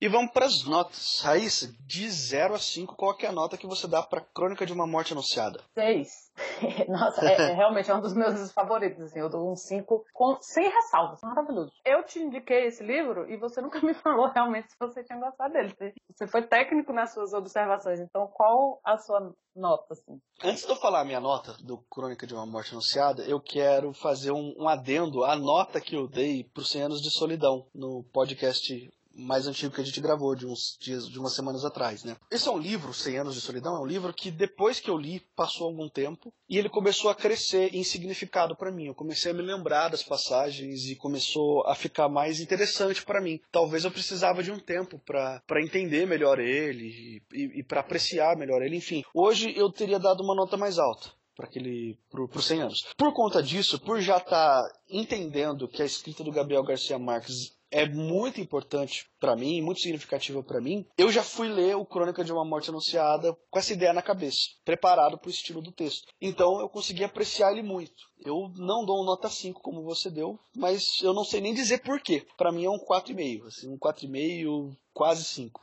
E 0.00 0.06
vamos 0.06 0.30
para 0.30 0.46
as 0.46 0.62
notas. 0.64 1.20
Raíssa, 1.22 1.74
de 1.80 2.08
0 2.08 2.54
a 2.54 2.58
5, 2.58 2.94
qual 2.94 3.16
é 3.20 3.26
a 3.26 3.32
nota 3.32 3.58
que 3.58 3.66
você 3.66 3.88
dá 3.88 4.00
para 4.00 4.20
Crônica 4.20 4.64
de 4.64 4.72
uma 4.72 4.86
Morte 4.86 5.12
Anunciada? 5.12 5.60
6. 5.74 6.08
Nossa, 6.88 7.26
é, 7.26 7.34
é, 7.34 7.54
realmente 7.54 7.90
é 7.90 7.94
um 7.96 8.00
dos 8.00 8.14
meus 8.14 8.52
favoritos. 8.52 9.02
Assim, 9.02 9.18
eu 9.18 9.28
dou 9.28 9.50
um 9.50 9.56
5 9.56 10.04
sem 10.40 10.68
ressalvas. 10.68 11.20
Maravilhoso. 11.20 11.72
Eu 11.84 12.04
te 12.04 12.20
indiquei 12.20 12.66
esse 12.66 12.84
livro 12.84 13.28
e 13.28 13.36
você 13.36 13.58
nunca 13.62 13.84
me 13.84 13.92
falou 13.92 14.28
realmente 14.28 14.70
se 14.70 14.76
você 14.78 15.02
tinha 15.02 15.18
gostado 15.18 15.52
dele. 15.52 15.74
Você 16.14 16.28
foi 16.28 16.42
técnico 16.42 16.92
nas 16.92 17.12
suas 17.12 17.32
observações. 17.32 17.98
Então, 17.98 18.28
qual 18.28 18.80
a 18.84 18.96
sua 18.98 19.34
nota? 19.56 19.94
Assim? 19.94 20.20
Antes 20.44 20.64
de 20.64 20.70
eu 20.70 20.76
falar 20.76 21.00
a 21.00 21.04
minha 21.04 21.18
nota 21.18 21.56
do 21.64 21.78
Crônica 21.90 22.24
de 22.24 22.34
uma 22.34 22.46
Morte 22.46 22.70
Anunciada, 22.70 23.24
eu 23.24 23.40
quero 23.40 23.92
fazer 23.92 24.30
um, 24.30 24.54
um 24.56 24.68
adendo 24.68 25.24
à 25.24 25.34
nota 25.34 25.80
que 25.80 25.96
eu 25.96 26.06
dei 26.06 26.44
para 26.44 26.60
os 26.60 26.70
100 26.70 26.82
anos 26.82 27.02
de 27.02 27.10
solidão 27.10 27.66
no 27.74 28.04
podcast 28.12 28.88
mais 29.18 29.46
antigo 29.46 29.74
que 29.74 29.80
a 29.80 29.84
gente 29.84 30.00
gravou, 30.00 30.34
de 30.34 30.46
uns 30.46 30.76
dias, 30.80 31.08
de 31.08 31.18
umas 31.18 31.34
semanas 31.34 31.64
atrás, 31.64 32.04
né? 32.04 32.16
Esse 32.30 32.48
é 32.48 32.50
um 32.50 32.58
livro, 32.58 32.94
100 32.94 33.18
anos 33.18 33.34
de 33.34 33.40
solidão, 33.40 33.76
é 33.76 33.80
um 33.80 33.86
livro 33.86 34.14
que 34.14 34.30
depois 34.30 34.78
que 34.78 34.88
eu 34.88 34.96
li, 34.96 35.20
passou 35.34 35.66
algum 35.66 35.88
tempo, 35.88 36.32
e 36.48 36.56
ele 36.56 36.68
começou 36.68 37.10
a 37.10 37.14
crescer 37.14 37.74
em 37.74 37.82
significado 37.82 38.56
para 38.56 38.70
mim. 38.70 38.86
Eu 38.86 38.94
comecei 38.94 39.32
a 39.32 39.34
me 39.34 39.42
lembrar 39.42 39.88
das 39.88 40.02
passagens 40.02 40.86
e 40.86 40.94
começou 40.94 41.66
a 41.66 41.74
ficar 41.74 42.08
mais 42.08 42.40
interessante 42.40 43.04
para 43.04 43.20
mim. 43.20 43.40
Talvez 43.50 43.84
eu 43.84 43.90
precisava 43.90 44.42
de 44.42 44.50
um 44.50 44.58
tempo 44.58 45.00
para 45.04 45.62
entender 45.62 46.06
melhor 46.06 46.38
ele 46.38 47.22
e, 47.32 47.58
e 47.58 47.62
para 47.62 47.80
apreciar 47.80 48.36
melhor 48.36 48.62
ele. 48.62 48.76
Enfim, 48.76 49.04
hoje 49.12 49.52
eu 49.56 49.70
teria 49.70 49.98
dado 49.98 50.22
uma 50.22 50.34
nota 50.34 50.56
mais 50.56 50.78
alta 50.78 51.10
para 51.38 51.46
aquele 51.46 51.96
pro, 52.10 52.26
pro 52.26 52.42
100 52.42 52.62
anos. 52.62 52.86
Por 52.96 53.12
conta 53.12 53.40
disso, 53.40 53.78
por 53.78 54.00
já 54.00 54.16
estar 54.16 54.60
tá 54.60 54.72
entendendo 54.90 55.68
que 55.68 55.80
a 55.80 55.86
escrita 55.86 56.24
do 56.24 56.32
Gabriel 56.32 56.64
Garcia 56.64 56.98
Marques 56.98 57.56
é 57.70 57.88
muito 57.88 58.40
importante 58.40 59.08
para 59.20 59.36
mim, 59.36 59.60
muito 59.60 59.80
significativa 59.80 60.42
para 60.42 60.60
mim, 60.60 60.86
eu 60.96 61.10
já 61.10 61.22
fui 61.22 61.48
ler 61.48 61.76
o 61.76 61.84
Crônica 61.84 62.24
de 62.24 62.32
uma 62.32 62.44
Morte 62.44 62.70
Anunciada 62.70 63.36
com 63.50 63.58
essa 63.58 63.72
ideia 63.72 63.92
na 63.92 64.02
cabeça, 64.02 64.38
preparado 64.64 65.18
para 65.18 65.28
o 65.28 65.30
estilo 65.30 65.60
do 65.60 65.72
texto. 65.72 66.06
Então 66.20 66.60
eu 66.60 66.68
consegui 66.68 67.04
apreciar 67.04 67.52
ele 67.52 67.62
muito. 67.62 68.08
Eu 68.20 68.52
não 68.56 68.84
dou 68.84 69.00
um 69.00 69.04
nota 69.04 69.28
5 69.28 69.60
como 69.60 69.82
você 69.82 70.10
deu, 70.10 70.38
mas 70.56 71.00
eu 71.02 71.12
não 71.12 71.24
sei 71.24 71.40
nem 71.40 71.54
dizer 71.54 71.78
porquê. 71.82 72.26
Para 72.36 72.52
mim 72.52 72.64
é 72.64 72.70
um 72.70 72.78
4,5, 72.78 73.46
assim, 73.46 73.68
um 73.68 73.78
4,5, 73.78 74.76
quase 74.92 75.24
5. 75.24 75.60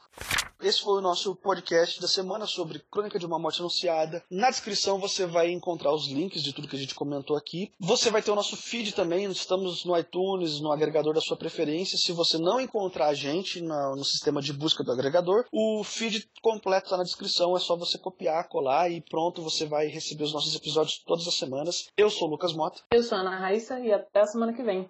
Esse 0.62 0.82
foi 0.82 0.98
o 0.98 1.02
nosso 1.02 1.36
podcast 1.36 2.02
da 2.02 2.08
semana 2.08 2.46
sobre 2.46 2.80
Crônica 2.80 3.20
de 3.20 3.26
uma 3.26 3.38
Morte 3.38 3.60
Anunciada. 3.60 4.24
Na 4.32 4.50
descrição 4.50 4.98
você 4.98 5.26
vai 5.26 5.52
encontrar 5.52 5.94
os 5.94 6.08
links 6.08 6.42
de 6.42 6.54
tudo 6.54 6.68
que 6.68 6.76
a 6.76 6.80
gente 6.80 6.96
comentou 6.96 7.36
aqui. 7.36 7.72
Você 7.80 8.10
vai 8.10 8.22
ter 8.22 8.32
o 8.32 8.36
nosso 8.36 8.56
feed 8.56 8.94
também, 8.94 9.26
estamos 9.26 9.84
no 9.84 9.98
iTunes, 9.98 10.62
no 10.62 10.72
agregador 10.72 11.14
da 11.14 11.22
sua 11.22 11.36
preferência. 11.36 11.98
Se 11.98 12.12
você 12.14 12.38
não 12.38 12.60
encontrar 12.60 13.08
a 13.08 13.14
gente 13.14 13.62
no, 13.62 13.98
no 13.98 14.06
sistema 14.06 14.42
de 14.42 14.54
busca 14.54 14.84
do 14.84 14.92
agregador, 14.92 15.46
o 15.52 15.84
feed 15.84 16.28
completo 16.42 16.86
está 16.86 16.98
na 16.98 17.04
descrição, 17.04 17.56
é 17.56 17.60
só 17.60 17.76
você 17.76 17.98
copiar, 17.98 18.48
colar 18.48 18.90
e 18.90 19.02
pronto, 19.02 19.42
você 19.42 19.66
vai 19.66 19.88
receber 19.88 20.24
os 20.24 20.34
nossos 20.34 20.56
episódios 20.56 21.00
todas 21.06 21.28
as 21.28 21.36
semanas. 21.36 21.90
Eu 21.98 22.10
sou 22.10 22.28
o 22.28 22.32
Lucas 22.32 22.54
Mota. 22.54 22.82
Eu 22.92 23.04
sou 23.04 23.18
a 23.18 23.22
Ana 23.22 23.38
Raíssa 23.38 23.80
e 23.80 23.92
até 23.92 24.22
a 24.22 24.26
semana 24.26 24.54
que 24.54 24.64
vem. 24.64 24.90